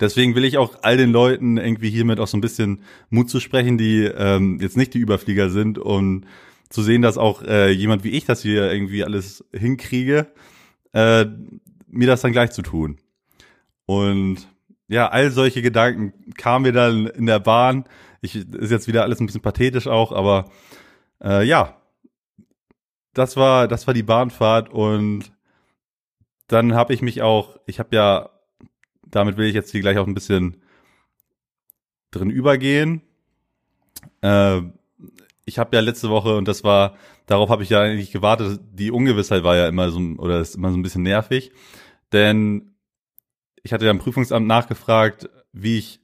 [0.00, 3.40] deswegen will ich auch all den Leuten irgendwie hiermit auch so ein bisschen Mut zu
[3.40, 6.26] sprechen, die ähm, jetzt nicht die Überflieger sind und
[6.70, 10.26] zu sehen, dass auch äh, jemand wie ich das hier irgendwie alles hinkriege,
[10.92, 11.26] äh,
[11.86, 12.98] mir das dann gleich zu tun.
[13.86, 14.48] Und
[14.88, 17.84] ja, all solche Gedanken kamen mir dann in der Bahn
[18.24, 20.46] ich, ist jetzt wieder alles ein bisschen pathetisch auch, aber
[21.22, 21.76] äh, ja,
[23.12, 25.32] das war, das war die Bahnfahrt und
[26.48, 28.30] dann habe ich mich auch, ich habe ja,
[29.14, 30.62] damit will ich jetzt hier gleich auch ein bisschen
[32.10, 33.02] drin übergehen.
[34.22, 34.62] Äh,
[35.44, 36.96] ich habe ja letzte Woche und das war,
[37.26, 38.60] darauf habe ich ja eigentlich gewartet.
[38.72, 41.52] Die Ungewissheit war ja immer so oder ist immer so ein bisschen nervig,
[42.12, 42.74] denn
[43.62, 46.00] ich hatte ja im Prüfungsamt nachgefragt, wie ich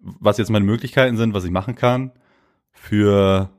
[0.00, 2.12] was jetzt meine Möglichkeiten sind, was ich machen kann,
[2.72, 3.50] für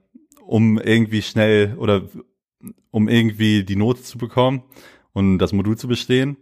[0.41, 2.03] um irgendwie schnell oder
[2.89, 4.63] um irgendwie die Note zu bekommen
[5.13, 6.37] und das Modul zu bestehen.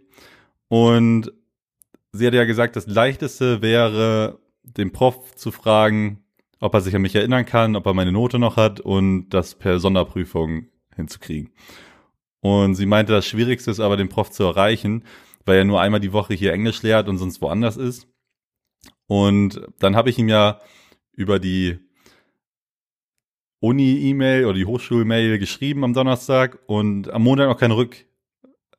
[0.68, 1.32] Und
[2.12, 6.24] sie hat ja gesagt, das leichteste wäre, den Prof zu fragen,
[6.60, 9.54] ob er sich an mich erinnern kann, ob er meine Note noch hat und das
[9.54, 11.50] per Sonderprüfung hinzukriegen.
[12.40, 15.04] Und sie meinte, das Schwierigste ist aber, den Prof zu erreichen,
[15.44, 18.06] weil er nur einmal die Woche hier Englisch lehrt und sonst woanders ist.
[19.06, 20.60] Und dann habe ich ihm ja
[21.12, 21.78] über die
[23.60, 28.06] Uni-E-Mail oder die Hochschul-Mail geschrieben am Donnerstag und am Montag noch keine Rück,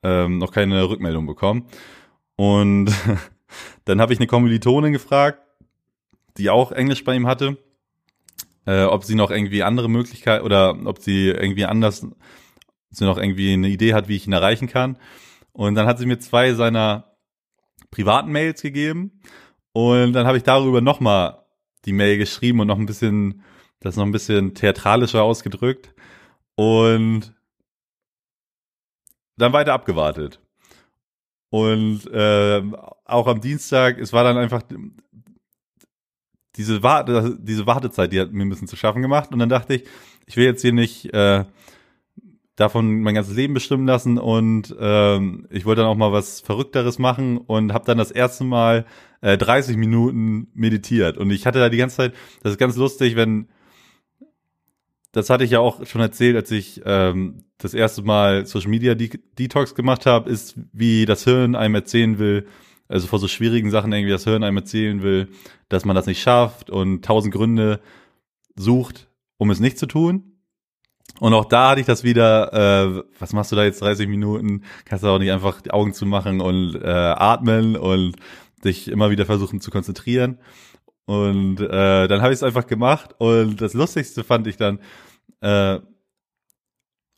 [0.02, 1.68] ähm, noch keine Rückmeldung bekommen.
[2.42, 2.92] Und
[3.86, 5.44] dann habe ich eine Kommilitonin gefragt,
[6.38, 7.60] die auch Englisch bei ihm hatte,
[8.66, 12.04] äh, ob sie noch irgendwie andere Möglichkeiten oder ob sie irgendwie anders,
[12.90, 14.98] sie noch irgendwie eine Idee hat, wie ich ihn erreichen kann.
[15.52, 17.16] Und dann hat sie mir zwei seiner
[17.92, 19.22] privaten Mails gegeben
[19.72, 21.46] und dann habe ich darüber nochmal
[21.86, 23.44] die Mail geschrieben und noch ein bisschen,
[23.82, 25.94] das noch ein bisschen theatralischer ausgedrückt.
[26.56, 27.36] Und
[29.38, 30.41] dann weiter abgewartet.
[31.52, 32.64] Und äh,
[33.04, 34.64] auch am Dienstag, es war dann einfach
[36.56, 39.34] diese, Warte, diese Wartezeit, die hat mir ein bisschen zu schaffen gemacht.
[39.34, 39.84] Und dann dachte ich,
[40.26, 41.44] ich will jetzt hier nicht äh,
[42.56, 44.18] davon mein ganzes Leben bestimmen lassen.
[44.18, 48.46] Und ähm, ich wollte dann auch mal was Verrückteres machen und habe dann das erste
[48.46, 48.86] Mal
[49.20, 51.18] äh, 30 Minuten meditiert.
[51.18, 53.50] Und ich hatte da die ganze Zeit, das ist ganz lustig, wenn,
[55.12, 58.96] das hatte ich ja auch schon erzählt, als ich ähm, das erste Mal Social Media
[58.96, 62.48] De Detox gemacht habe, ist, wie das Hirn einem erzählen will,
[62.88, 65.30] also vor so schwierigen Sachen irgendwie das Hirn einem erzählen will,
[65.70, 67.82] dass man das nicht schafft und tausend Gründe
[68.56, 70.32] sucht, um es nicht zu tun.
[71.20, 74.64] Und auch da hatte ich das wieder, äh, was machst du da jetzt 30 Minuten?
[74.86, 78.16] Kannst du auch nicht einfach die Augen zumachen und äh, atmen und
[78.64, 80.40] dich immer wieder versuchen zu konzentrieren.
[81.06, 83.16] Und äh, dann habe ich es einfach gemacht.
[83.18, 84.80] Und das Lustigste fand ich dann,
[85.42, 85.80] äh,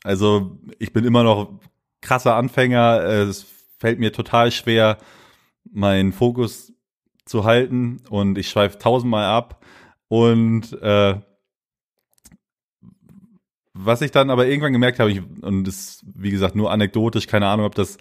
[0.02, 1.60] also ich bin immer noch
[2.00, 3.02] krasser Anfänger.
[3.04, 3.46] Es
[3.78, 4.98] fällt mir total schwer,
[5.70, 6.72] meinen Fokus
[7.24, 9.64] zu halten und ich schweife tausendmal ab.
[10.08, 11.20] Und äh,
[13.72, 17.66] was ich dann aber irgendwann gemerkt habe, und das, wie gesagt, nur anekdotisch, keine Ahnung,
[17.66, 17.98] ob das,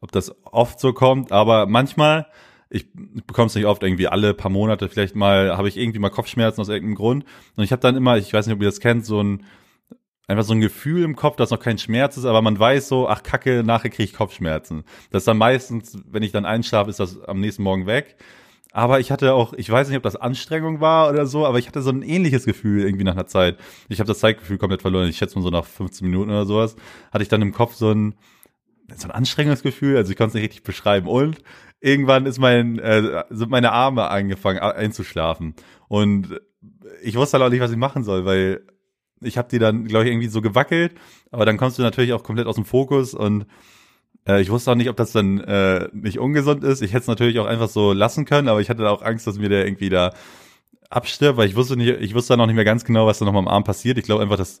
[0.00, 2.26] ob das oft so kommt, aber manchmal,
[2.72, 6.08] ich bekomme es nicht oft, irgendwie alle paar Monate vielleicht mal, habe ich irgendwie mal
[6.08, 7.24] Kopfschmerzen aus irgendeinem Grund.
[7.54, 9.44] Und ich habe dann immer, ich weiß nicht, ob ihr das kennt, so ein,
[10.26, 13.08] einfach so ein Gefühl im Kopf, dass noch kein Schmerz ist, aber man weiß so,
[13.08, 14.84] ach Kacke, nachher kriege ich Kopfschmerzen.
[15.10, 18.16] Das ist dann meistens, wenn ich dann einschlafe, ist das am nächsten Morgen weg.
[18.72, 21.68] Aber ich hatte auch, ich weiß nicht, ob das Anstrengung war oder so, aber ich
[21.68, 23.58] hatte so ein ähnliches Gefühl irgendwie nach einer Zeit.
[23.90, 25.10] Ich habe das Zeitgefühl komplett verloren.
[25.10, 26.74] Ich schätze mal so nach 15 Minuten oder sowas,
[27.12, 28.14] hatte ich dann im Kopf so ein,
[28.96, 29.96] so ein Anstrengungsgefühl.
[29.96, 31.06] Also ich konnte es nicht richtig beschreiben.
[31.06, 31.38] Und
[31.80, 35.54] irgendwann ist mein, äh, sind meine Arme angefangen einzuschlafen.
[35.88, 36.40] Und
[37.02, 38.62] ich wusste halt auch nicht, was ich machen soll, weil
[39.20, 40.94] ich habe die dann, glaube ich, irgendwie so gewackelt.
[41.30, 43.46] Aber dann kommst du natürlich auch komplett aus dem Fokus und
[44.26, 46.82] äh, ich wusste auch nicht, ob das dann äh, nicht ungesund ist.
[46.82, 49.38] Ich hätte es natürlich auch einfach so lassen können, aber ich hatte auch Angst, dass
[49.38, 50.12] mir der irgendwie da
[50.90, 53.24] abstirbt, weil ich wusste nicht, ich wusste dann noch nicht mehr ganz genau, was da
[53.24, 53.98] nochmal am Arm passiert.
[53.98, 54.60] Ich glaube einfach, dass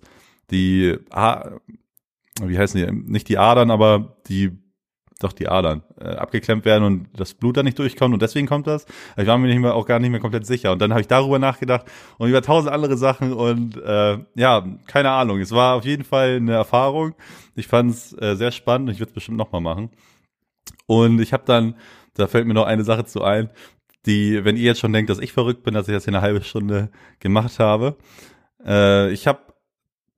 [0.50, 1.50] die, ah,
[2.40, 4.62] wie heißen die, nicht die Adern, aber die
[5.22, 8.66] doch die Adern äh, abgeklemmt werden und das Blut da nicht durchkommt und deswegen kommt
[8.66, 8.86] das.
[9.16, 10.72] Ich war mir nicht mehr, auch gar nicht mehr komplett sicher.
[10.72, 11.86] Und dann habe ich darüber nachgedacht
[12.18, 15.40] und über tausend andere Sachen und äh, ja, keine Ahnung.
[15.40, 17.14] Es war auf jeden Fall eine Erfahrung.
[17.54, 18.90] Ich fand es äh, sehr spannend.
[18.90, 19.90] Ich würde es bestimmt nochmal machen.
[20.86, 21.76] Und ich habe dann,
[22.14, 23.50] da fällt mir noch eine Sache zu ein,
[24.06, 26.22] die, wenn ihr jetzt schon denkt, dass ich verrückt bin, dass ich das hier eine
[26.22, 26.90] halbe Stunde
[27.20, 27.96] gemacht habe.
[28.64, 29.40] Äh, ich habe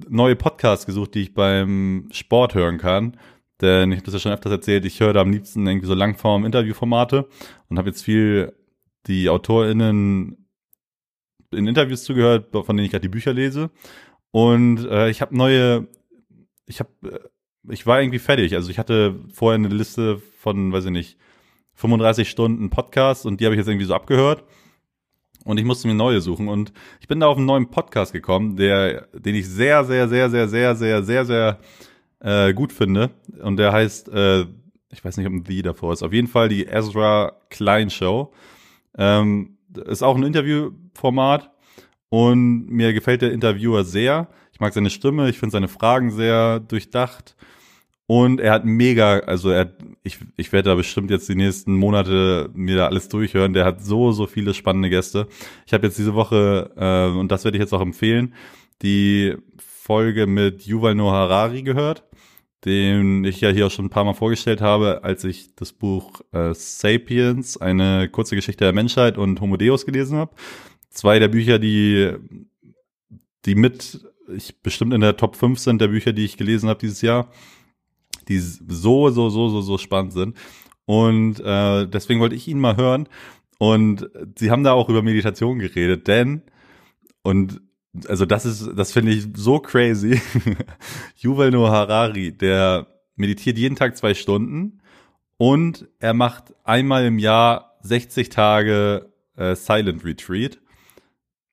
[0.09, 3.17] neue Podcasts gesucht, die ich beim Sport hören kann.
[3.61, 5.95] Denn ich habe das ja schon öfters erzählt, ich höre da am liebsten irgendwie so
[5.95, 7.29] Langform-Interviewformate
[7.69, 8.53] und habe jetzt viel
[9.07, 10.49] die AutorInnen
[11.53, 13.71] in Interviews zugehört, von denen ich gerade die Bücher lese.
[14.31, 15.87] Und äh, ich habe neue,
[16.67, 18.55] ich habe, äh, ich war irgendwie fertig.
[18.57, 21.19] Also ich hatte vorher eine Liste von, weiß ich nicht,
[21.75, 24.45] 35 Stunden Podcast und die habe ich jetzt irgendwie so abgehört.
[25.45, 26.49] Und ich musste mir neue suchen.
[26.49, 30.31] Und ich bin da auf einen neuen Podcast gekommen, der, den ich sehr, sehr, sehr,
[30.31, 31.59] sehr, sehr, sehr, sehr, sehr
[32.21, 33.11] äh, gut finde.
[33.43, 34.47] Und der heißt, äh,
[34.91, 38.33] ich weiß nicht, ob ein The davor ist, auf jeden Fall die Ezra Klein Show.
[38.97, 41.51] Ähm, ist auch ein Interviewformat
[42.09, 44.29] und mir gefällt der Interviewer sehr.
[44.53, 47.35] Ich mag seine Stimme, ich finde seine Fragen sehr durchdacht.
[48.07, 52.51] Und er hat mega, also er, ich, ich werde da bestimmt jetzt die nächsten Monate
[52.53, 53.55] mir da alles durchhören.
[53.55, 55.27] Der hat so, so viele spannende Gäste.
[55.67, 58.35] Ich habe jetzt diese Woche, äh, und das werde ich jetzt auch empfehlen,
[58.83, 62.05] die Folge mit Yuval Noah Harari gehört
[62.65, 66.23] den ich ja hier auch schon ein paar Mal vorgestellt habe, als ich das Buch
[66.33, 70.35] äh, Sapiens, eine kurze Geschichte der Menschheit und Homo Deus gelesen habe.
[70.89, 72.13] Zwei der Bücher, die,
[73.45, 76.81] die mit, ich bestimmt in der Top 5 sind der Bücher, die ich gelesen habe
[76.81, 77.31] dieses Jahr,
[78.29, 80.37] die so, so, so, so, so spannend sind.
[80.87, 83.09] Und äh, deswegen wollte ich ihn mal hören.
[83.59, 86.43] Und sie haben da auch über Meditation geredet, denn,
[87.23, 87.61] und
[88.09, 90.21] also das ist, das finde ich so crazy.
[91.17, 94.81] Yuval Noah Harari, der meditiert jeden Tag zwei Stunden
[95.37, 100.59] und er macht einmal im Jahr 60 Tage äh, Silent Retreat.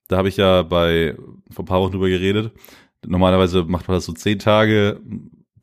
[0.07, 1.15] Da habe ich ja bei
[1.51, 2.51] vor ein paar Wochen drüber geredet.
[3.05, 4.99] Normalerweise macht man das so zehn Tage,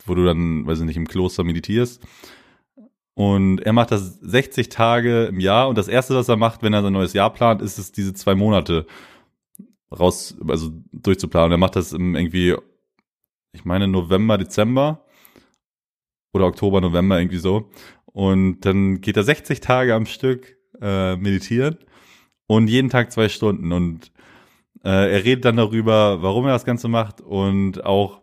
[0.09, 2.03] wo du dann, weiß ich nicht, im Kloster meditierst.
[3.15, 5.69] Und er macht das 60 Tage im Jahr.
[5.69, 8.15] Und das erste, was er macht, wenn er sein neues Jahr plant, ist es diese
[8.15, 8.87] zwei Monate
[9.91, 11.53] raus, also durchzuplanen.
[11.53, 12.55] Er macht das im irgendwie,
[13.53, 15.05] ich meine November, Dezember
[16.33, 17.71] oder Oktober, November irgendwie so.
[18.07, 21.79] Und dann geht er 60 Tage am Stück äh, meditieren
[22.47, 23.73] und jeden Tag zwei Stunden.
[23.73, 24.13] Und
[24.85, 28.21] äh, er redet dann darüber, warum er das Ganze macht und auch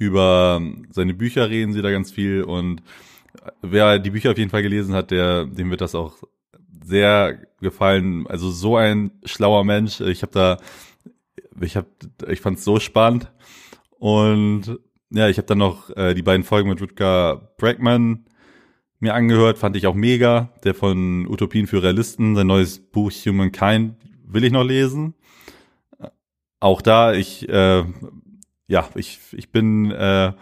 [0.00, 2.82] über seine Bücher reden sie da ganz viel und
[3.60, 6.16] wer die Bücher auf jeden Fall gelesen hat, der dem wird das auch
[6.82, 8.26] sehr gefallen.
[8.26, 10.00] Also so ein schlauer Mensch.
[10.00, 10.56] Ich habe da,
[11.60, 11.88] ich habe,
[12.28, 13.30] ich fand es so spannend.
[13.98, 14.78] Und
[15.10, 18.24] ja, ich habe dann noch äh, die beiden Folgen mit Rutger Bregman
[19.00, 20.52] mir angehört, fand ich auch mega.
[20.64, 25.14] Der von Utopien für Realisten, sein neues Buch Humankind will ich noch lesen.
[26.58, 27.84] Auch da, ich, äh,
[28.70, 30.32] ja, ich, ich bin, äh,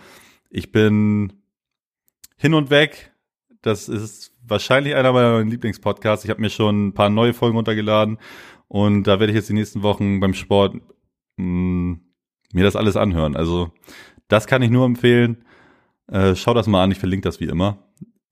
[0.50, 1.32] ich bin
[2.36, 3.10] hin und weg.
[3.62, 6.26] Das ist wahrscheinlich einer meiner Lieblingspodcasts.
[6.26, 8.18] Ich habe mir schon ein paar neue Folgen runtergeladen
[8.68, 10.76] und da werde ich jetzt die nächsten Wochen beim Sport
[11.38, 12.00] mh, mm,
[12.52, 13.34] mir das alles anhören.
[13.34, 13.72] Also
[14.28, 15.42] das kann ich nur empfehlen.
[16.06, 17.78] Äh, schau das mal an, ich verlinke das wie immer.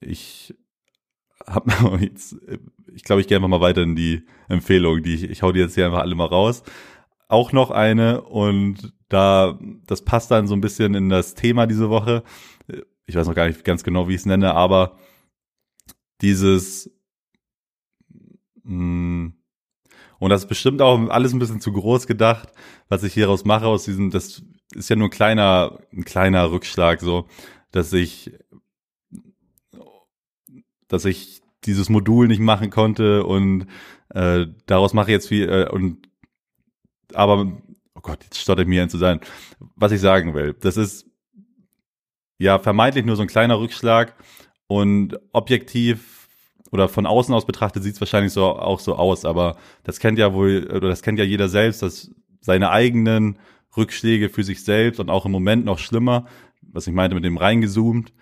[0.00, 0.54] Ich
[1.46, 1.66] hab
[2.02, 2.36] jetzt,
[2.94, 5.60] ich glaube, ich gehe einfach mal weiter in die Empfehlung, die ich, ich hau die
[5.60, 6.64] jetzt hier einfach alle mal raus.
[7.28, 11.90] Auch noch eine und da, das passt dann so ein bisschen in das Thema diese
[11.90, 12.22] Woche.
[13.06, 14.98] Ich weiß noch gar nicht ganz genau, wie ich es nenne, aber
[16.20, 16.90] dieses
[18.64, 19.36] mh, mm,
[20.18, 22.50] und das ist bestimmt auch alles ein bisschen zu groß gedacht,
[22.88, 24.42] was ich hieraus mache, aus diesem, das
[24.74, 27.26] ist ja nur ein kleiner, ein kleiner Rückschlag, so,
[27.70, 28.32] dass ich,
[30.88, 33.66] dass ich dieses Modul nicht machen konnte und
[34.10, 36.08] äh, daraus mache ich jetzt viel äh, und
[37.12, 37.52] aber
[38.06, 39.20] Gott, jetzt stottert mir ein zu sein.
[39.74, 41.06] Was ich sagen will, das ist
[42.38, 44.14] ja vermeintlich nur so ein kleiner Rückschlag
[44.68, 46.28] und objektiv
[46.70, 50.20] oder von außen aus betrachtet sieht es wahrscheinlich so auch so aus, aber das kennt
[50.20, 53.40] ja wohl oder das kennt ja jeder selbst, dass seine eigenen
[53.76, 56.26] Rückschläge für sich selbst und auch im Moment noch schlimmer,
[56.62, 58.12] was ich meinte mit dem reingezoomt,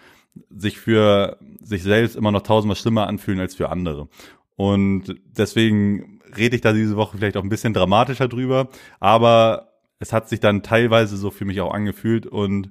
[0.49, 4.09] sich für sich selbst immer noch tausendmal schlimmer anfühlen als für andere.
[4.57, 9.73] Und deswegen rede ich da diese Woche vielleicht auch ein bisschen dramatischer drüber, aber
[10.05, 12.71] es hat sich dann teilweise so für mich auch angefühlt und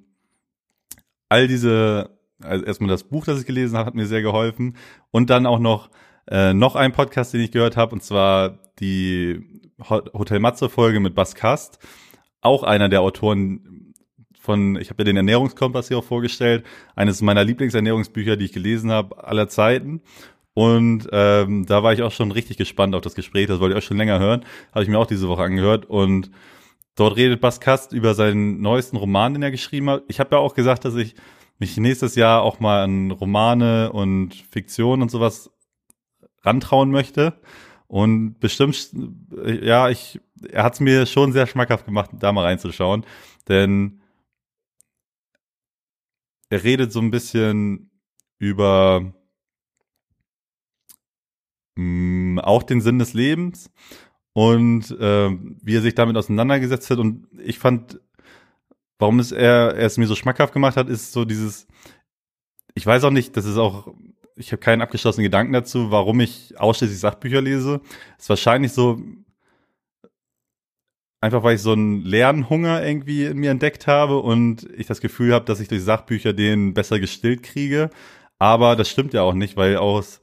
[1.29, 2.11] all diese,
[2.43, 4.77] also erstmal das Buch, das ich gelesen habe, hat mir sehr geholfen
[5.09, 5.89] und dann auch noch
[6.27, 11.15] äh, noch ein Podcast, den ich gehört habe, und zwar die Hotel Matze Folge mit
[11.15, 11.79] Bas Kast,
[12.39, 13.95] auch einer der Autoren
[14.39, 16.63] von, ich habe ja den Ernährungskompass hier auch vorgestellt,
[16.95, 20.01] eines meiner Lieblingsernährungsbücher, die ich gelesen habe aller Zeiten.
[20.53, 23.83] Und ähm, da war ich auch schon richtig gespannt auf das Gespräch, das wollte ich
[23.83, 26.29] auch schon länger hören, habe ich mir auch diese Woche angehört und
[26.95, 30.03] dort redet Bas Kast über seinen neuesten Roman, den er geschrieben hat.
[30.07, 31.15] Ich habe ja auch gesagt, dass ich
[31.59, 35.51] mich nächstes Jahr auch mal an Romane und Fiktion und sowas
[36.41, 37.39] rantrauen möchte.
[37.87, 38.91] Und bestimmt,
[39.45, 43.05] ja, ich, er hat es mir schon sehr schmackhaft gemacht, da mal reinzuschauen.
[43.47, 44.01] Denn
[46.49, 47.91] er redet so ein bisschen
[48.39, 49.13] über
[51.75, 53.71] mh, mm, auch den Sinn des Lebens
[54.33, 55.29] und äh,
[55.61, 56.97] wie er sich damit auseinandergesetzt hat.
[56.99, 57.99] Und ich fand,
[58.99, 61.67] warum es er, er es mir so schmackhaft gemacht hat, ist so dieses,
[62.75, 63.93] ich weiß auch nicht, das ist auch
[64.35, 67.81] ich habe keinen abgeschlossenen Gedanken dazu, warum ich ausschließlich Sachbücher lese.
[68.17, 68.99] Ist wahrscheinlich so,
[71.21, 75.33] einfach weil ich so einen Lernhunger irgendwie in mir entdeckt habe und ich das Gefühl
[75.33, 77.89] habe, dass ich durch Sachbücher den besser gestillt kriege.
[78.39, 80.19] Aber das stimmt ja auch nicht, weil aus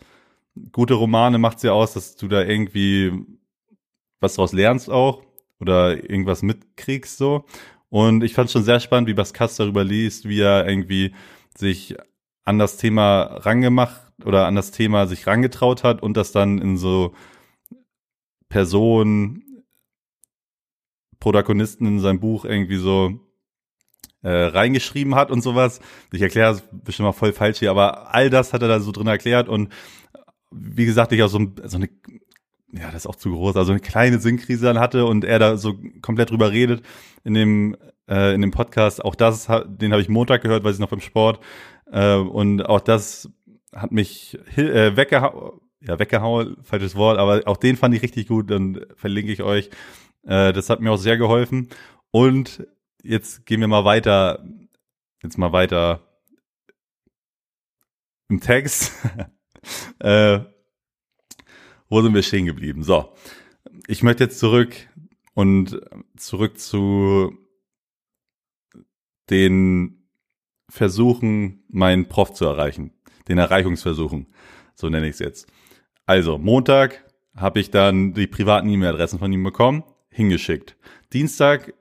[0.72, 3.12] gute Romane macht es ja aus, dass du da irgendwie
[4.20, 5.22] was draus lernst auch
[5.58, 7.44] oder irgendwas mitkriegst so.
[7.88, 11.14] Und ich fand schon sehr spannend, wie Baskas darüber liest, wie er irgendwie
[11.56, 11.96] sich
[12.44, 16.76] an das Thema rangemacht oder an das Thema sich rangetraut hat und das dann in
[16.76, 17.14] so
[18.48, 19.64] Personen,
[21.18, 23.20] Protagonisten in seinem Buch irgendwie so
[24.22, 25.80] äh, reingeschrieben hat und sowas.
[26.12, 28.92] Ich erkläre es bestimmt mal voll falsch hier, aber all das hat er da so
[28.92, 29.72] drin erklärt und
[30.50, 31.88] wie gesagt, ich auch so, so eine,
[32.72, 35.56] ja, das ist auch zu groß, also eine kleine Sinnkrise dann hatte und er da
[35.56, 36.84] so komplett drüber redet
[37.24, 37.76] in dem
[38.08, 39.04] äh, in dem Podcast.
[39.04, 41.40] Auch das, den habe ich Montag gehört, weil ich noch beim Sport
[41.90, 43.30] äh, und auch das
[43.74, 48.50] hat mich äh, weggehauen, ja, weggehauen, falsches Wort, aber auch den fand ich richtig gut,
[48.50, 49.70] dann verlinke ich euch.
[50.24, 51.68] Äh, das hat mir auch sehr geholfen.
[52.10, 52.66] Und
[53.02, 54.44] jetzt gehen wir mal weiter,
[55.22, 56.00] jetzt mal weiter
[58.28, 58.92] im Text.
[60.00, 60.40] äh,
[61.90, 62.82] wo sind wir stehen geblieben?
[62.82, 63.12] So,
[63.86, 64.74] ich möchte jetzt zurück
[65.34, 65.80] und
[66.16, 67.36] zurück zu
[69.28, 70.08] den
[70.68, 72.92] versuchen, meinen Prof zu erreichen.
[73.28, 74.28] Den Erreichungsversuchen.
[74.74, 75.52] So nenne ich es jetzt.
[76.06, 77.04] Also, Montag
[77.36, 80.76] habe ich dann die privaten E-Mail-Adressen von ihm bekommen, hingeschickt.
[81.12, 81.74] Dienstag,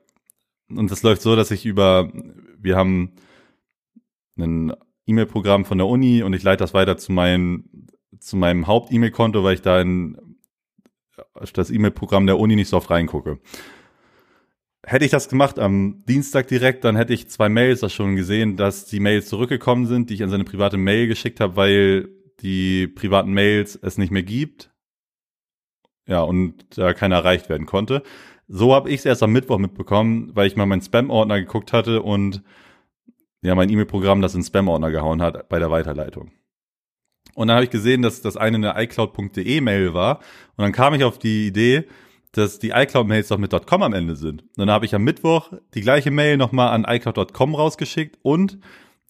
[0.68, 2.12] und das läuft so, dass ich über,
[2.58, 3.14] wir haben
[4.38, 4.72] ein
[5.06, 7.88] E-Mail-Programm von der Uni und ich leite das weiter zu, meinem
[8.20, 10.36] zu meinem Haupt-E-Mail-Konto, weil ich da in
[11.52, 13.40] das E-Mail-Programm der Uni nicht so oft reingucke.
[14.84, 18.56] Hätte ich das gemacht am Dienstag direkt, dann hätte ich zwei Mails das schon gesehen,
[18.56, 22.08] dass die Mails zurückgekommen sind, die ich an seine private Mail geschickt habe, weil
[22.40, 24.70] die privaten Mails es nicht mehr gibt.
[26.06, 28.02] Ja, und da keiner erreicht werden konnte.
[28.48, 32.02] So habe ich es erst am Mittwoch mitbekommen, weil ich mal meinen Spam-Ordner geguckt hatte
[32.02, 32.42] und
[33.42, 36.32] ja, mein E-Mail-Programm das in Spam-Ordner gehauen hat bei der Weiterleitung.
[37.34, 40.18] Und dann habe ich gesehen, dass das eine eine iCloud.de Mail war.
[40.56, 41.84] Und dann kam ich auf die Idee,
[42.32, 44.42] dass die iCloud-Mails doch mit .com am Ende sind.
[44.42, 48.58] Und dann habe ich am Mittwoch die gleiche Mail nochmal an iCloud.com rausgeschickt und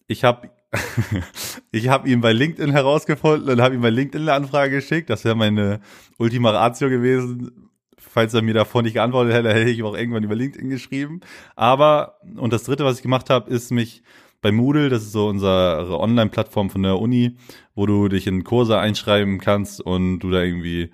[0.07, 0.49] ich habe
[1.71, 5.09] ich habe ihn bei LinkedIn herausgefunden und habe ihm bei LinkedIn eine Anfrage geschickt.
[5.09, 5.81] Das wäre meine
[6.17, 7.69] Ultima Ratio gewesen.
[7.97, 11.21] Falls er mir davor nicht geantwortet hätte, hätte ich auch irgendwann über LinkedIn geschrieben.
[11.55, 14.01] Aber, und das dritte, was ich gemacht habe, ist mich
[14.41, 17.37] bei Moodle, das ist so unsere Online-Plattform von der Uni,
[17.75, 20.91] wo du dich in Kurse einschreiben kannst und du da irgendwie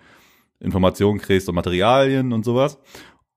[0.59, 2.77] Informationen kriegst und Materialien und sowas.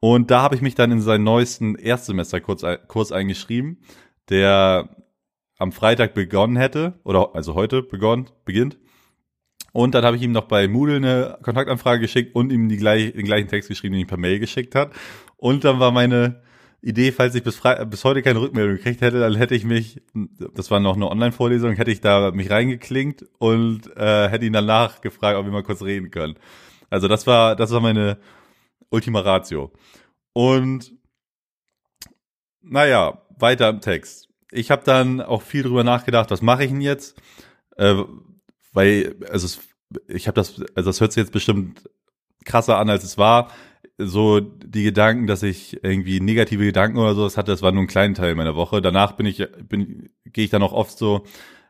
[0.00, 3.78] Und da habe ich mich dann in seinen neuesten Erstsemesterkurs Kurs eingeschrieben,
[4.28, 4.96] der
[5.58, 8.78] am Freitag begonnen hätte, oder also heute begonnen, beginnt.
[9.72, 13.12] Und dann habe ich ihm noch bei Moodle eine Kontaktanfrage geschickt und ihm die gleich,
[13.12, 14.92] den gleichen Text geschrieben, den ich per Mail geschickt hat.
[15.36, 16.42] Und dann war meine
[16.82, 20.00] Idee, falls ich bis, bis heute keine Rückmeldung gekriegt hätte, dann hätte ich mich,
[20.54, 25.02] das war noch eine Online-Vorlesung, hätte ich da mich reingeklinkt und äh, hätte ihn danach
[25.02, 26.36] gefragt, ob wir mal kurz reden können.
[26.88, 28.18] Also das war, das war meine
[28.88, 29.72] Ultima Ratio.
[30.32, 30.92] Und
[32.62, 34.28] naja, weiter im Text.
[34.50, 37.20] Ich habe dann auch viel drüber nachgedacht, was mache ich denn jetzt?
[37.76, 38.02] Äh,
[38.72, 39.60] weil, also
[40.08, 41.88] ich habe das, also das hört sich jetzt bestimmt
[42.44, 43.50] krasser an, als es war
[44.00, 47.88] so die Gedanken, dass ich irgendwie negative Gedanken oder sowas hatte, das war nur ein
[47.88, 48.80] kleiner Teil meiner Woche.
[48.80, 51.24] Danach bin ich, bin, gehe ich dann auch oft so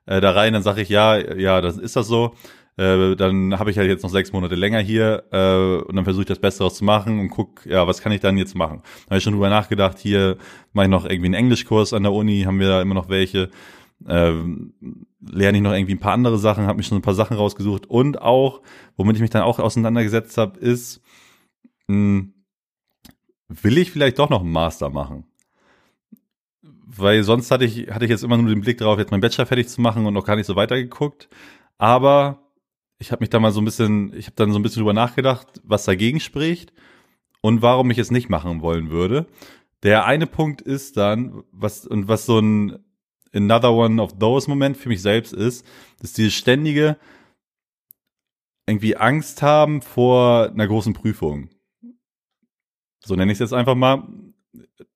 [0.07, 2.35] äh, da rein, dann sage ich, ja, ja, das ist das so.
[2.77, 6.23] Äh, dann habe ich halt jetzt noch sechs Monate länger hier äh, und dann versuche
[6.23, 8.83] ich das Beste zu machen und guck, ja, was kann ich dann jetzt machen?
[8.83, 10.37] Da habe ich schon drüber nachgedacht, hier
[10.73, 13.51] mache ich noch irgendwie einen Englischkurs an der Uni, haben wir da immer noch welche.
[14.07, 14.33] Äh,
[15.21, 17.89] lerne ich noch irgendwie ein paar andere Sachen, habe mich schon ein paar Sachen rausgesucht
[17.91, 18.63] und auch,
[18.97, 21.03] womit ich mich dann auch auseinandergesetzt habe, ist,
[21.91, 22.35] hm,
[23.49, 25.25] will ich vielleicht doch noch einen Master machen?
[26.63, 29.47] Weil sonst hatte ich, hatte ich jetzt immer nur den Blick darauf, jetzt meinen Bachelor
[29.47, 31.29] fertig zu machen und noch gar nicht so weitergeguckt.
[31.79, 32.53] Aber
[32.99, 34.93] ich habe mich da mal so ein bisschen, ich habe dann so ein bisschen drüber
[34.93, 36.73] nachgedacht, was dagegen spricht
[37.41, 39.27] und warum ich es nicht machen wollen würde.
[39.83, 42.79] Der eine Punkt ist dann, was, und was so ein
[43.33, 45.65] another one of those Moment für mich selbst ist,
[46.03, 46.99] ist dieses ständige
[48.67, 51.49] irgendwie Angst haben vor einer großen Prüfung.
[53.01, 54.03] So nenne ich es jetzt einfach mal.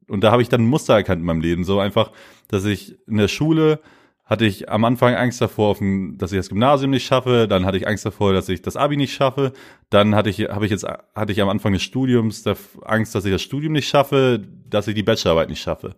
[0.09, 1.65] Und da habe ich dann ein Muster erkannt in meinem Leben.
[1.65, 2.13] So einfach,
[2.49, 3.81] dass ich in der Schule
[4.25, 5.77] hatte ich am Anfang Angst davor,
[6.17, 7.47] dass ich das Gymnasium nicht schaffe.
[7.47, 9.53] Dann hatte ich Angst davor, dass ich das Abi nicht schaffe.
[9.91, 12.45] Dann hatte ich, habe ich jetzt, hatte ich am Anfang des Studiums
[12.83, 15.95] Angst, dass ich das Studium nicht schaffe, dass ich die Bachelorarbeit nicht schaffe.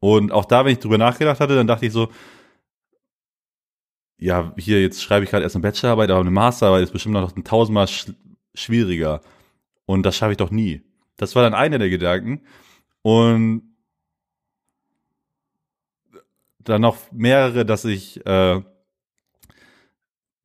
[0.00, 2.08] Und auch da, wenn ich drüber nachgedacht hatte, dann dachte ich so,
[4.16, 7.32] ja, hier jetzt schreibe ich gerade erst eine Bachelorarbeit, aber eine Masterarbeit ist bestimmt noch
[7.44, 8.12] tausendmal sch
[8.54, 9.20] schwieriger.
[9.86, 10.82] Und das schaffe ich doch nie.
[11.20, 12.40] Das war dann einer der Gedanken.
[13.02, 13.76] Und
[16.60, 18.62] dann noch mehrere, dass ich, äh,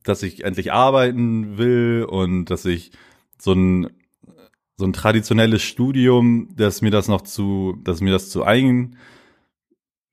[0.04, 2.92] dass ich endlich arbeiten will und dass ich
[3.40, 3.90] so ein
[4.78, 8.98] so ein traditionelles Studium, dass mir das noch zu, dass mir das zu eigen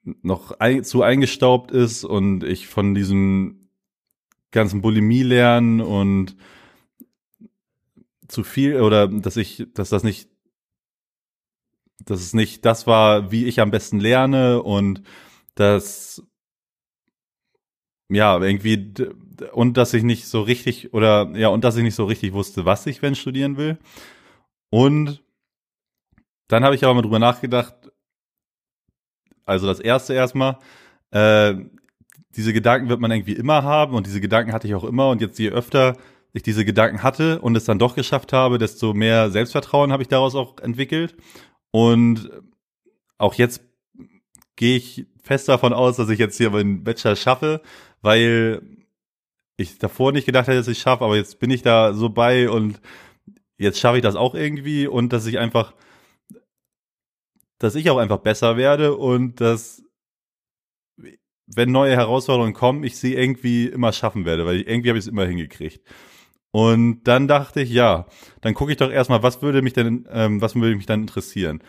[0.05, 3.69] noch ein, zu eingestaubt ist und ich von diesem
[4.53, 6.37] ganzen Bulimie lernen und
[8.29, 10.32] zu viel oder dass ich, dass das nicht
[12.05, 15.03] dass es nicht das war, wie ich am besten lerne und
[15.55, 16.23] dass
[18.09, 18.93] ja, irgendwie
[19.53, 22.65] und dass ich nicht so richtig oder ja, und dass ich nicht so richtig wusste,
[22.65, 23.79] was ich wenn studieren will.
[24.71, 25.23] Und
[26.49, 27.75] dann habe ich aber mal drüber nachgedacht,
[29.45, 30.59] also das erste erstmal,
[31.11, 31.55] äh,
[32.37, 35.21] diese Gedanken wird man irgendwie immer haben und diese Gedanken hatte ich auch immer und
[35.21, 35.97] jetzt je öfter
[36.35, 40.09] ich diese Gedanken hatte und es dann doch geschafft habe, desto mehr Selbstvertrauen habe ich
[40.09, 41.15] daraus auch entwickelt
[41.73, 42.31] und
[43.19, 43.63] auch jetzt
[44.57, 47.63] gehe ich fest davon aus, dass ich jetzt hier meinen Bachelor schaffe,
[48.01, 48.63] weil
[49.57, 52.49] ich davor nicht gedacht hätte, dass ich schaffe, aber jetzt bin ich da so bei
[52.51, 52.81] und
[53.59, 55.75] jetzt schaffe ich das auch irgendwie und dass ich einfach,
[57.59, 59.83] dass ich auch einfach besser werde und dass,
[61.47, 65.11] wenn neue Herausforderungen kommen, ich sie irgendwie immer schaffen werde, weil irgendwie habe ich es
[65.11, 65.81] immer hingekriegt.
[66.53, 68.07] Und dann dachte ich, ja,
[68.43, 71.63] dann gucke ich doch erstmal, was würde mich denn, ähm, was würde mich dann interessieren?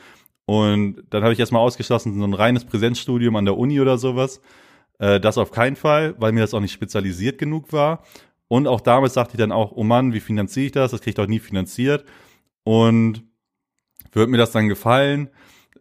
[0.45, 4.41] Und dann habe ich erstmal ausgeschlossen, so ein reines Präsenzstudium an der Uni oder sowas.
[4.99, 8.03] Äh, das auf keinen Fall, weil mir das auch nicht spezialisiert genug war.
[8.49, 10.91] Und auch damals dachte ich dann auch, oh Mann, wie finanziere ich das?
[10.91, 12.05] Das kriege ich doch nie finanziert.
[12.65, 13.23] Und
[14.11, 15.29] wird mir das dann gefallen?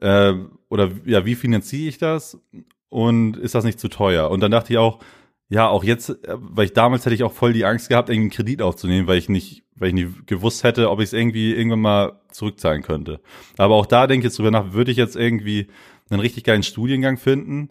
[0.01, 0.35] Äh,
[0.69, 2.41] oder ja, wie finanziere ich das?
[2.89, 4.31] Und ist das nicht zu teuer?
[4.31, 5.01] Und dann dachte ich auch,
[5.49, 8.23] ja, auch jetzt, äh, weil ich damals hätte ich auch voll die Angst gehabt, irgendwie
[8.23, 11.53] einen Kredit aufzunehmen, weil ich nicht, weil ich nicht gewusst hätte, ob ich es irgendwie
[11.55, 13.21] irgendwann mal zurückzahlen könnte.
[13.59, 15.69] Aber auch da denke ich jetzt drüber nach, würde ich jetzt irgendwie
[16.11, 17.71] einen richtig geilen Studiengang finden,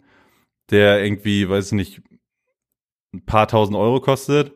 [0.70, 2.02] der irgendwie, weiß ich nicht,
[3.12, 4.52] ein paar tausend Euro kostet.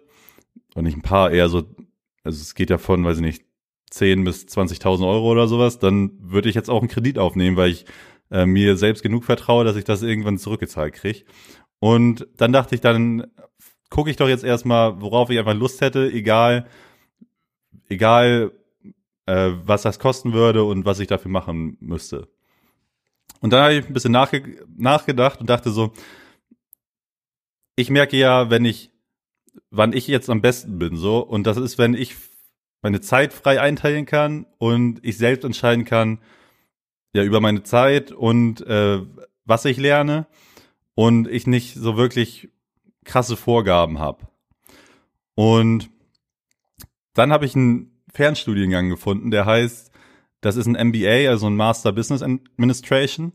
[0.74, 1.64] Und nicht ein paar, eher so,
[2.22, 3.44] also es geht ja von, weiß ich nicht,
[3.90, 7.70] 10 bis 20.000 Euro oder sowas, dann würde ich jetzt auch einen Kredit aufnehmen, weil
[7.70, 7.86] ich
[8.30, 11.24] äh, mir selbst genug vertraue, dass ich das irgendwann zurückgezahlt kriege.
[11.86, 13.30] Und dann dachte ich, dann
[13.90, 16.66] gucke ich doch jetzt erstmal, worauf ich einfach Lust hätte, egal,
[17.88, 18.50] egal,
[19.26, 22.26] äh, was das kosten würde und was ich dafür machen müsste.
[23.40, 25.92] Und dann habe ich ein bisschen nachge nachgedacht und dachte so,
[27.76, 28.90] ich merke ja, wenn ich,
[29.70, 32.16] wann ich jetzt am besten bin, so, und das ist, wenn ich
[32.82, 36.18] meine Zeit frei einteilen kann und ich selbst entscheiden kann,
[37.14, 39.02] ja, über meine Zeit und äh,
[39.44, 40.26] was ich lerne
[40.96, 42.48] und ich nicht so wirklich
[43.04, 44.26] krasse Vorgaben habe.
[45.36, 45.90] Und
[47.14, 49.92] dann habe ich einen Fernstudiengang gefunden, der heißt
[50.40, 53.32] Das ist ein MBA, also ein Master Business Administration,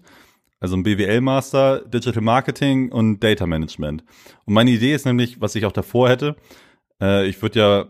[0.60, 4.04] also ein BWL-Master, Digital Marketing und Data Management.
[4.46, 6.36] Und meine Idee ist nämlich, was ich auch davor hätte,
[7.00, 7.86] äh, ich würde ja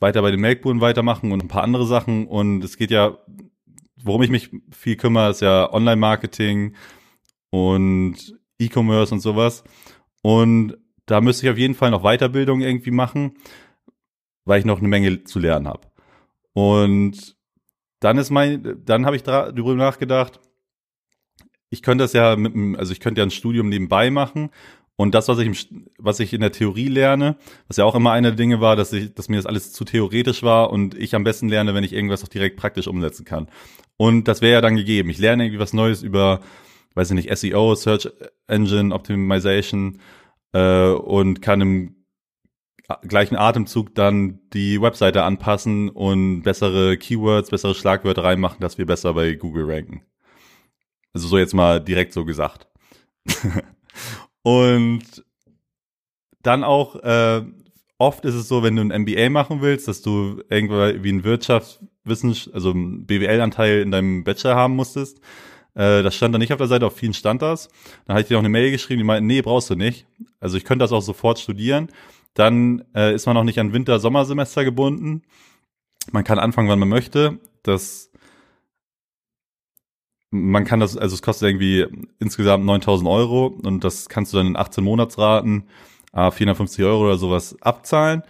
[0.00, 2.26] weiter bei den Melkburen weitermachen und ein paar andere Sachen.
[2.26, 3.18] Und es geht ja,
[3.96, 6.74] worum ich mich viel kümmere, ist ja Online-Marketing
[7.50, 9.64] und E-Commerce und sowas.
[10.22, 13.34] Und da müsste ich auf jeden Fall noch Weiterbildung irgendwie machen,
[14.44, 15.88] weil ich noch eine Menge zu lernen habe.
[16.52, 17.36] Und
[18.00, 20.40] dann ist mein, dann habe ich darüber nachgedacht,
[21.70, 24.50] ich könnte das ja mit einem, also ich könnte ja ein Studium nebenbei machen
[24.96, 27.36] und das, was ich, im, was ich in der Theorie lerne,
[27.66, 29.84] was ja auch immer eine der Dinge war, dass ich, dass mir das alles zu
[29.84, 33.48] theoretisch war und ich am besten lerne, wenn ich irgendwas auch direkt praktisch umsetzen kann.
[33.96, 35.10] Und das wäre ja dann gegeben.
[35.10, 36.40] Ich lerne irgendwie was Neues über,
[36.94, 38.08] weiß ich nicht, SEO, Search
[38.46, 40.00] Engine Optimization
[40.52, 42.04] äh, und kann im
[43.08, 49.14] gleichen Atemzug dann die Webseite anpassen und bessere Keywords, bessere Schlagwörter reinmachen, dass wir besser
[49.14, 50.02] bei Google ranken.
[51.14, 52.68] Also so jetzt mal direkt so gesagt.
[54.42, 55.24] und
[56.42, 57.42] dann auch, äh,
[57.98, 61.24] oft ist es so, wenn du ein MBA machen willst, dass du irgendwo wie ein
[61.24, 65.20] Wirtschaftswissenschaft, also BWL-Anteil in deinem Bachelor haben musstest.
[65.74, 67.68] Äh, das stand da nicht auf der Seite, auf vielen stand das.
[68.06, 70.06] Dann habe ich dir auch eine Mail geschrieben, die meinten, nee, brauchst du nicht.
[70.40, 71.88] Also ich könnte das auch sofort studieren.
[72.34, 75.22] Dann äh, ist man auch nicht an Winter-Sommersemester gebunden.
[76.12, 77.38] Man kann anfangen, wann man möchte.
[77.62, 78.10] Das
[80.34, 81.86] man kann das, also es kostet irgendwie
[82.18, 85.68] insgesamt 9000 Euro und das kannst du dann in 18 Monatsraten,
[86.12, 88.22] äh, 450 Euro oder sowas abzahlen.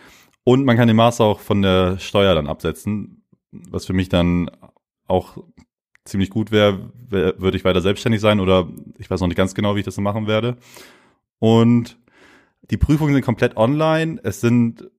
[0.45, 4.51] Und man kann den Master auch von der Steuer dann absetzen, was für mich dann
[5.07, 5.39] auch
[6.05, 9.55] ziemlich gut wäre, wär, würde ich weiter selbstständig sein oder ich weiß noch nicht ganz
[9.55, 10.57] genau, wie ich das machen werde.
[11.39, 11.99] Und
[12.71, 14.21] die Prüfungen sind komplett online.
[14.23, 14.91] Es sind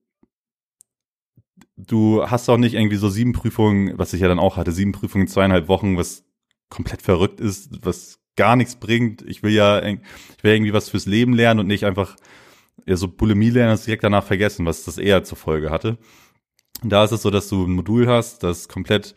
[1.76, 4.92] du hast auch nicht irgendwie so sieben Prüfungen, was ich ja dann auch hatte, sieben
[4.92, 6.24] Prüfungen, zweieinhalb Wochen, was
[6.68, 9.22] komplett verrückt ist, was gar nichts bringt.
[9.22, 9.98] Ich will ja, ich
[10.42, 12.16] will irgendwie was fürs Leben lernen und nicht einfach
[12.86, 15.98] ja, so Bulimie lernen und direkt danach vergessen, was das eher zur Folge hatte.
[16.82, 19.14] Und da ist es so, dass du ein Modul hast, das komplett,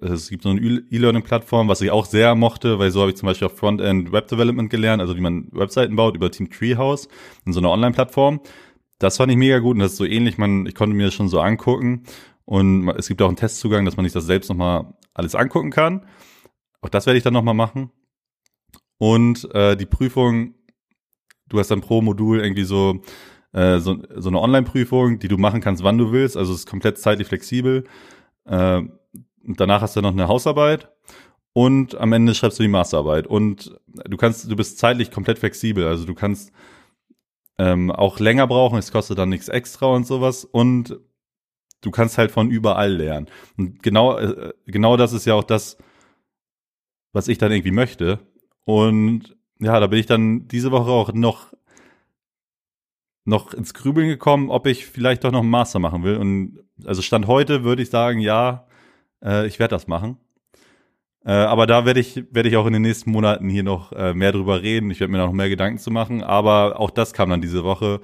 [0.00, 3.26] es gibt so eine E-Learning-Plattform, was ich auch sehr mochte, weil so habe ich zum
[3.26, 7.08] Beispiel auch Frontend Web Development gelernt, also wie man Webseiten baut über Team Treehouse
[7.44, 8.40] in so einer Online-Plattform.
[8.98, 11.14] Das fand ich mega gut und das ist so ähnlich, man, ich konnte mir das
[11.14, 12.04] schon so angucken
[12.44, 16.06] und es gibt auch einen Testzugang, dass man sich das selbst nochmal alles angucken kann.
[16.80, 17.90] Auch das werde ich dann nochmal machen.
[18.98, 20.54] Und äh, die Prüfung,
[21.48, 23.02] du hast dann pro Modul irgendwie so,
[23.52, 26.36] äh, so, so eine Online-Prüfung, die du machen kannst, wann du willst.
[26.36, 27.84] Also es ist komplett zeitlich flexibel.
[28.44, 28.82] Äh,
[29.46, 30.88] danach hast du noch eine Hausarbeit
[31.52, 33.26] und am Ende schreibst du die Masterarbeit.
[33.26, 35.86] Und du kannst, du bist zeitlich komplett flexibel.
[35.86, 36.52] Also du kannst
[37.58, 40.44] ähm, auch länger brauchen, es kostet dann nichts extra und sowas.
[40.44, 41.00] Und
[41.80, 43.28] du kannst halt von überall lernen.
[43.56, 45.78] Und genau, äh, genau das ist ja auch das,
[47.14, 48.18] was ich dann irgendwie möchte.
[48.64, 51.54] Und ja, da bin ich dann diese Woche auch noch
[53.24, 56.16] noch ins Grübeln gekommen, ob ich vielleicht doch noch einen Master machen will.
[56.18, 58.66] Und also Stand heute würde ich sagen, ja,
[59.22, 60.18] äh, ich werde das machen.
[61.24, 64.14] Äh, aber da werde ich, werde ich auch in den nächsten Monaten hier noch äh,
[64.14, 64.90] mehr drüber reden.
[64.90, 66.22] Ich werde mir noch mehr Gedanken zu machen.
[66.22, 68.00] Aber auch das kam dann diese Woche,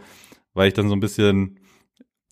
[0.55, 1.61] weil ich dann so ein bisschen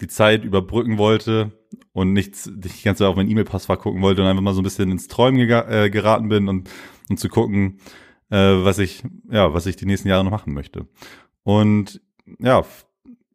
[0.01, 1.53] die Zeit überbrücken wollte
[1.93, 4.65] und nicht die ganze Zeit auf mein E-Mail-Passwort gucken wollte und einfach mal so ein
[4.65, 6.69] bisschen ins Träumen äh, geraten bin und,
[7.09, 7.79] und zu gucken,
[8.31, 10.87] äh, was ich, ja, was ich die nächsten Jahre noch machen möchte.
[11.43, 12.01] Und
[12.39, 12.65] ja,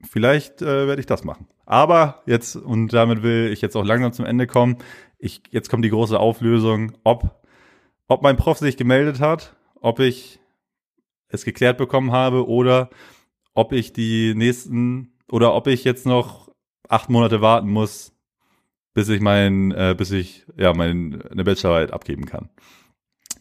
[0.03, 1.47] vielleicht äh, werde ich das machen.
[1.65, 4.77] Aber jetzt, und damit will ich jetzt auch langsam zum Ende kommen,
[5.17, 7.43] ich, jetzt kommt die große Auflösung, ob,
[8.07, 10.39] ob mein Prof sich gemeldet hat, ob ich
[11.29, 12.89] es geklärt bekommen habe oder
[13.53, 16.51] ob ich die nächsten oder ob ich jetzt noch
[16.87, 18.13] acht Monate warten muss,
[18.93, 22.49] bis ich mein, äh, bis ich ja meine Bachelorarbeit abgeben kann.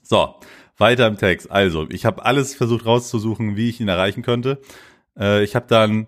[0.03, 0.35] So,
[0.77, 1.51] weiter im Text.
[1.51, 4.61] Also, ich habe alles versucht rauszusuchen, wie ich ihn erreichen könnte.
[5.19, 6.07] Äh, ich habe dann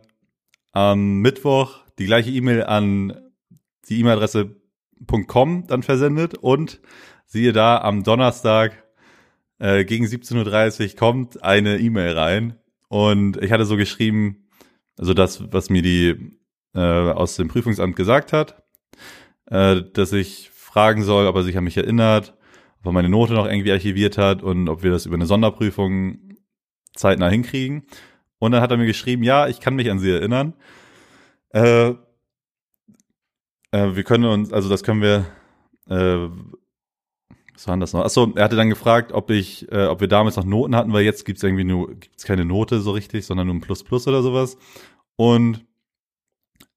[0.73, 3.17] am Mittwoch die gleiche E-Mail an
[3.89, 4.57] die E-Mail-Adresse
[5.07, 6.81] .com dann versendet und
[7.27, 8.85] siehe da, am Donnerstag
[9.59, 14.49] äh, gegen 17.30 Uhr kommt eine E-Mail rein und ich hatte so geschrieben,
[14.99, 16.39] also das, was mir die
[16.75, 18.63] äh, aus dem Prüfungsamt gesagt hat,
[19.47, 22.35] äh, dass ich fragen soll, ob er sich an mich erinnert,
[22.81, 26.19] ob er meine Note noch irgendwie archiviert hat und ob wir das über eine Sonderprüfung
[26.95, 27.87] zeitnah hinkriegen.
[28.39, 30.55] Und dann hat er mir geschrieben, ja, ich kann mich an sie erinnern.
[31.51, 31.95] Äh,
[33.77, 35.27] äh, wir können uns, also das können wir,
[35.89, 36.29] äh,
[37.55, 38.05] was war denn das noch?
[38.05, 41.05] Achso, er hatte dann gefragt, ob ich, äh, ob wir damals noch Noten hatten, weil
[41.05, 44.23] jetzt gibt's irgendwie nur, gibt's keine Note so richtig, sondern nur ein Plus Plus oder
[44.23, 44.57] sowas.
[45.17, 45.65] Und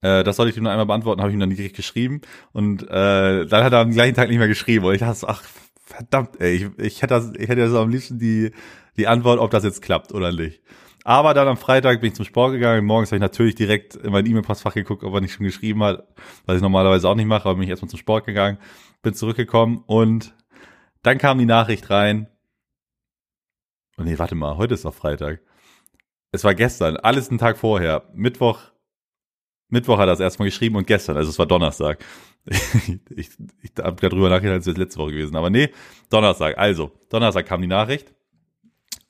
[0.02, 2.22] Äh, das sollte ich ihm nur einmal beantworten, habe ich ihm dann direkt geschrieben.
[2.54, 4.86] Und äh, dann hat er am gleichen Tag nicht mehr geschrieben.
[4.86, 5.44] Und ich dachte, ach,
[5.86, 8.52] verdammt, ey, ich, ich hätte das, ich hätte so am liebsten die,
[8.98, 10.62] die Antwort, ob das jetzt klappt oder nicht.
[11.10, 12.86] Aber dann am Freitag bin ich zum Sport gegangen.
[12.86, 16.08] Morgens habe ich natürlich direkt in mein E-Mail-Postfach geguckt, ob er nicht schon geschrieben hat,
[16.46, 18.60] was ich normalerweise auch nicht mache, aber bin ich erstmal zum Sport gegangen,
[19.02, 20.36] bin zurückgekommen und
[21.02, 22.28] dann kam die Nachricht rein.
[23.98, 25.42] Oh nee, warte mal, heute ist doch Freitag.
[26.32, 28.08] Es war gestern, alles einen Tag vorher.
[28.14, 28.60] Mittwoch,
[29.68, 32.06] Mittwoch hat er das erstmal geschrieben und gestern, also es war Donnerstag.
[32.46, 33.30] ich ich,
[33.64, 35.36] ich habe gerade drüber nachgedacht, als wäre es letzte Woche gewesen.
[35.36, 35.74] Aber nee,
[36.12, 36.60] Donnerstag.
[36.60, 38.14] Also, Donnerstag kam die Nachricht.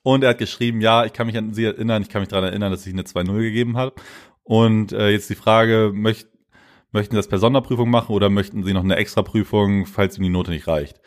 [0.01, 2.45] Und er hat geschrieben, ja, ich kann mich an Sie erinnern, ich kann mich daran
[2.45, 3.93] erinnern, dass ich eine 2-0 gegeben habe.
[4.43, 6.27] Und äh, jetzt die Frage, möcht,
[6.91, 10.29] möchten Sie das per Sonderprüfung machen oder möchten Sie noch eine Extraprüfung, falls Ihnen die
[10.29, 10.97] Note nicht reicht?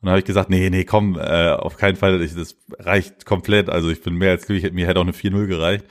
[0.00, 3.26] Und dann habe ich gesagt, nee, nee, komm, äh, auf keinen Fall, ich, das reicht
[3.26, 3.68] komplett.
[3.68, 5.84] Also ich bin mehr als glücklich, mir hätte auch eine 4-0 gereicht.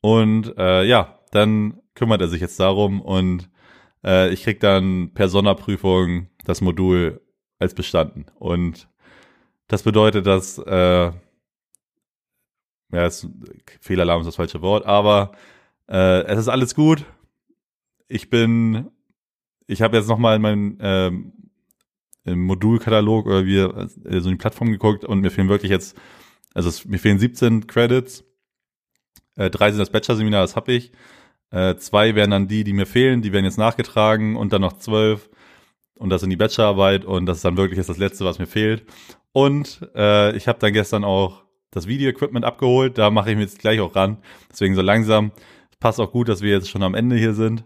[0.00, 3.50] Und äh, ja, dann kümmert er sich jetzt darum und
[4.04, 7.20] äh, ich krieg dann per Sonderprüfung das Modul
[7.58, 8.26] als bestanden.
[8.38, 8.88] Und
[9.66, 11.10] das bedeutet, dass äh,
[12.92, 13.28] ja, ist,
[13.80, 15.32] Fehlalarm ist das falsche Wort, aber
[15.88, 17.04] äh, es ist alles gut.
[18.08, 18.88] Ich bin,
[19.66, 21.32] ich habe jetzt nochmal in meinem ähm,
[22.24, 23.88] Modulkatalog oder wie äh,
[24.20, 25.96] so in die Plattform geguckt und mir fehlen wirklich jetzt,
[26.54, 28.24] also es, mir fehlen 17 Credits.
[29.36, 30.92] Äh, drei sind das Bachelor-Seminar, das habe ich.
[31.50, 34.74] Äh, zwei wären dann die, die mir fehlen, die werden jetzt nachgetragen und dann noch
[34.74, 35.30] zwölf.
[35.94, 38.46] Und das sind die Bachelorarbeit und das ist dann wirklich jetzt das Letzte, was mir
[38.46, 38.84] fehlt.
[39.32, 42.98] Und äh, ich habe dann gestern auch das Video-Equipment abgeholt.
[42.98, 44.18] Da mache ich mir jetzt gleich auch ran.
[44.50, 45.32] Deswegen so langsam.
[45.70, 47.64] Es passt auch gut, dass wir jetzt schon am Ende hier sind.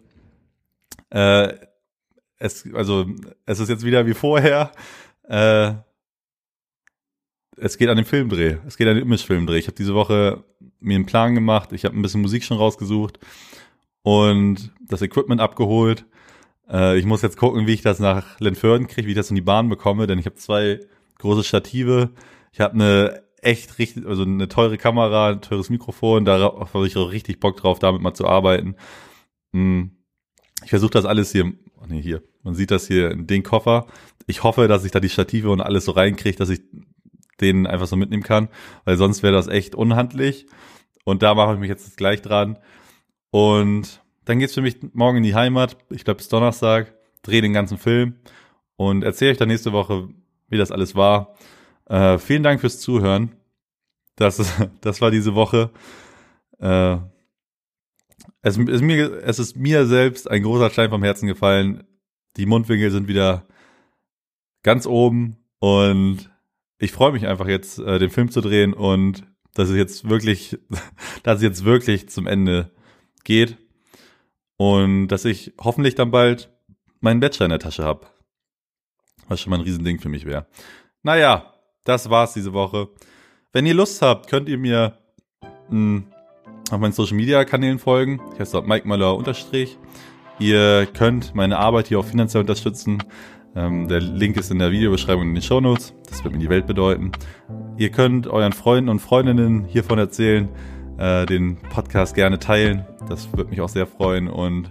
[1.11, 1.55] Äh,
[2.39, 3.07] es, also,
[3.47, 4.73] es ist jetzt wieder wie vorher.
[5.29, 5.75] Äh,
[7.57, 8.57] es geht an den Filmdreh.
[8.67, 9.59] Es geht an den Image-Filmdreh.
[9.59, 10.43] Ich habe diese Woche
[10.81, 11.73] mir einen Plan gemacht.
[11.73, 13.19] Ich habe ein bisschen Musik schon rausgesucht
[14.03, 16.05] und das Equipment abgeholt.
[16.69, 19.37] Äh, ich muss jetzt gucken, wie ich das nach Lenförden kriege, wie ich das in
[19.37, 20.81] die Bahn bekomme, denn ich habe zwei
[21.19, 22.11] große Stative.
[22.53, 26.97] Ich habe eine echt richtig, also eine teure Kamera, ein teures Mikrofon, da habe ich
[26.97, 28.77] auch richtig Bock drauf, damit mal zu arbeiten.
[29.53, 29.91] Hm.
[30.65, 33.87] Ich versuche das alles hier, oh nee, hier, man sieht das hier in den Koffer.
[34.27, 36.63] Ich hoffe, dass ich da die Stative und alles so reinkriege, dass ich
[37.41, 38.49] den einfach so mitnehmen kann,
[38.85, 40.47] weil sonst wäre das echt unhandlich.
[41.05, 42.59] Und da mache ich mich jetzt gleich dran.
[43.31, 45.77] Und dann geht's für mich morgen in die Heimat.
[45.91, 48.21] Ich glaube bis Donnerstag, drehe den ganzen Film
[48.77, 50.11] und erzähle euch dann nächste Woche,
[50.49, 51.35] wie das alles war.
[51.87, 53.33] Äh, vielen Dank fürs Zuhören.
[54.17, 54.41] Das,
[54.81, 55.71] das war diese Woche.
[56.59, 56.97] Äh,
[58.43, 61.85] es, ist mir, es ist mir selbst ein großer Stein vom Herzen gefallen.
[62.37, 63.47] Die Mundwinkel sind wieder
[64.63, 66.31] ganz oben und
[66.79, 69.25] ich freue mich einfach jetzt, äh, den Film zu drehen und
[69.55, 70.59] dass es jetzt wirklich,
[71.23, 72.71] dass es jetzt wirklich zum Ende
[73.25, 73.59] geht
[74.57, 76.51] und dass ich hoffentlich dann bald
[77.01, 78.07] meinen Bachelor in der Tasche habe.
[79.29, 80.47] Was schon mal ein Riesending für mich wäre.
[81.03, 81.52] Naja,
[81.85, 82.89] das war's diese Woche.
[83.53, 84.95] Wenn ihr Lust habt, könnt ihr mir
[85.43, 86.05] mh, hm,
[86.71, 88.21] auf meinen Social Media Kanälen folgen.
[88.33, 89.79] Ich heiße dort Mike Möller unterstrich.
[90.39, 93.03] Ihr könnt meine Arbeit hier auch finanziell unterstützen.
[93.55, 95.95] Ähm, der Link ist in der Videobeschreibung in den Show Notes.
[96.09, 97.13] Das wird mir die Welt bedeuten.
[97.77, 100.49] Ihr könnt euren Freunden und Freundinnen hiervon erzählen,
[100.99, 102.87] äh, den Podcast gerne teilen.
[103.09, 104.29] Das würde mich auch sehr freuen.
[104.29, 104.71] Und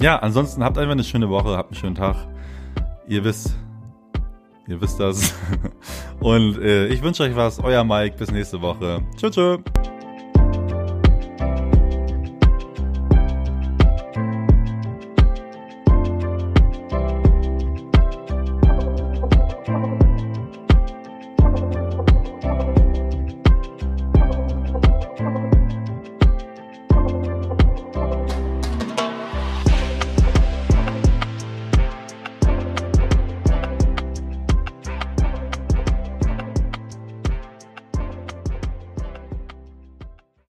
[0.00, 2.16] ja, ansonsten habt einfach eine schöne Woche, habt einen schönen Tag.
[3.08, 3.56] Ihr wisst,
[4.72, 5.34] Ihr wisst das.
[6.20, 7.62] Und äh, ich wünsche euch was.
[7.62, 8.16] Euer Mike.
[8.16, 9.02] Bis nächste Woche.
[9.18, 9.34] Tschüss.
[9.34, 9.58] tschüss.